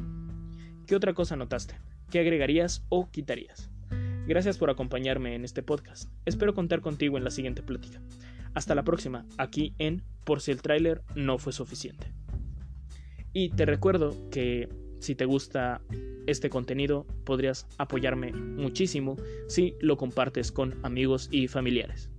¿Qué 0.87 0.95
otra 0.95 1.15
cosa 1.15 1.37
notaste? 1.37 1.82
¿Qué 2.13 2.21
agregarías 2.21 2.85
o 2.91 3.11
quitarías? 3.11 3.71
Gracias 4.27 4.59
por 4.59 4.69
acompañarme 4.69 5.35
en 5.35 5.47
este 5.47 5.63
podcast. 5.63 6.11
Espero 6.27 6.53
contar 6.53 6.83
contigo 6.83 7.17
en 7.17 7.25
la 7.25 7.31
siguiente 7.31 7.63
plática. 7.63 8.03
Hasta 8.53 8.75
la 8.75 8.85
próxima, 8.85 9.25
aquí 9.39 9.75
en 9.79 10.03
Por 10.23 10.43
si 10.43 10.51
el 10.51 10.61
tráiler 10.61 11.01
no 11.15 11.39
fue 11.39 11.55
suficiente. 11.55 12.13
Y 13.33 13.49
te 13.49 13.65
recuerdo 13.65 14.15
que 14.31 14.69
si 15.01 15.15
te 15.15 15.25
gusta 15.25 15.81
este 16.27 16.51
contenido, 16.51 17.07
podrías 17.25 17.67
apoyarme 17.79 18.35
muchísimo 18.35 19.17
si 19.49 19.75
lo 19.81 19.97
compartes 19.97 20.53
con 20.53 20.79
amigos 20.85 21.31
y 21.33 21.49
familiares. 21.49 22.11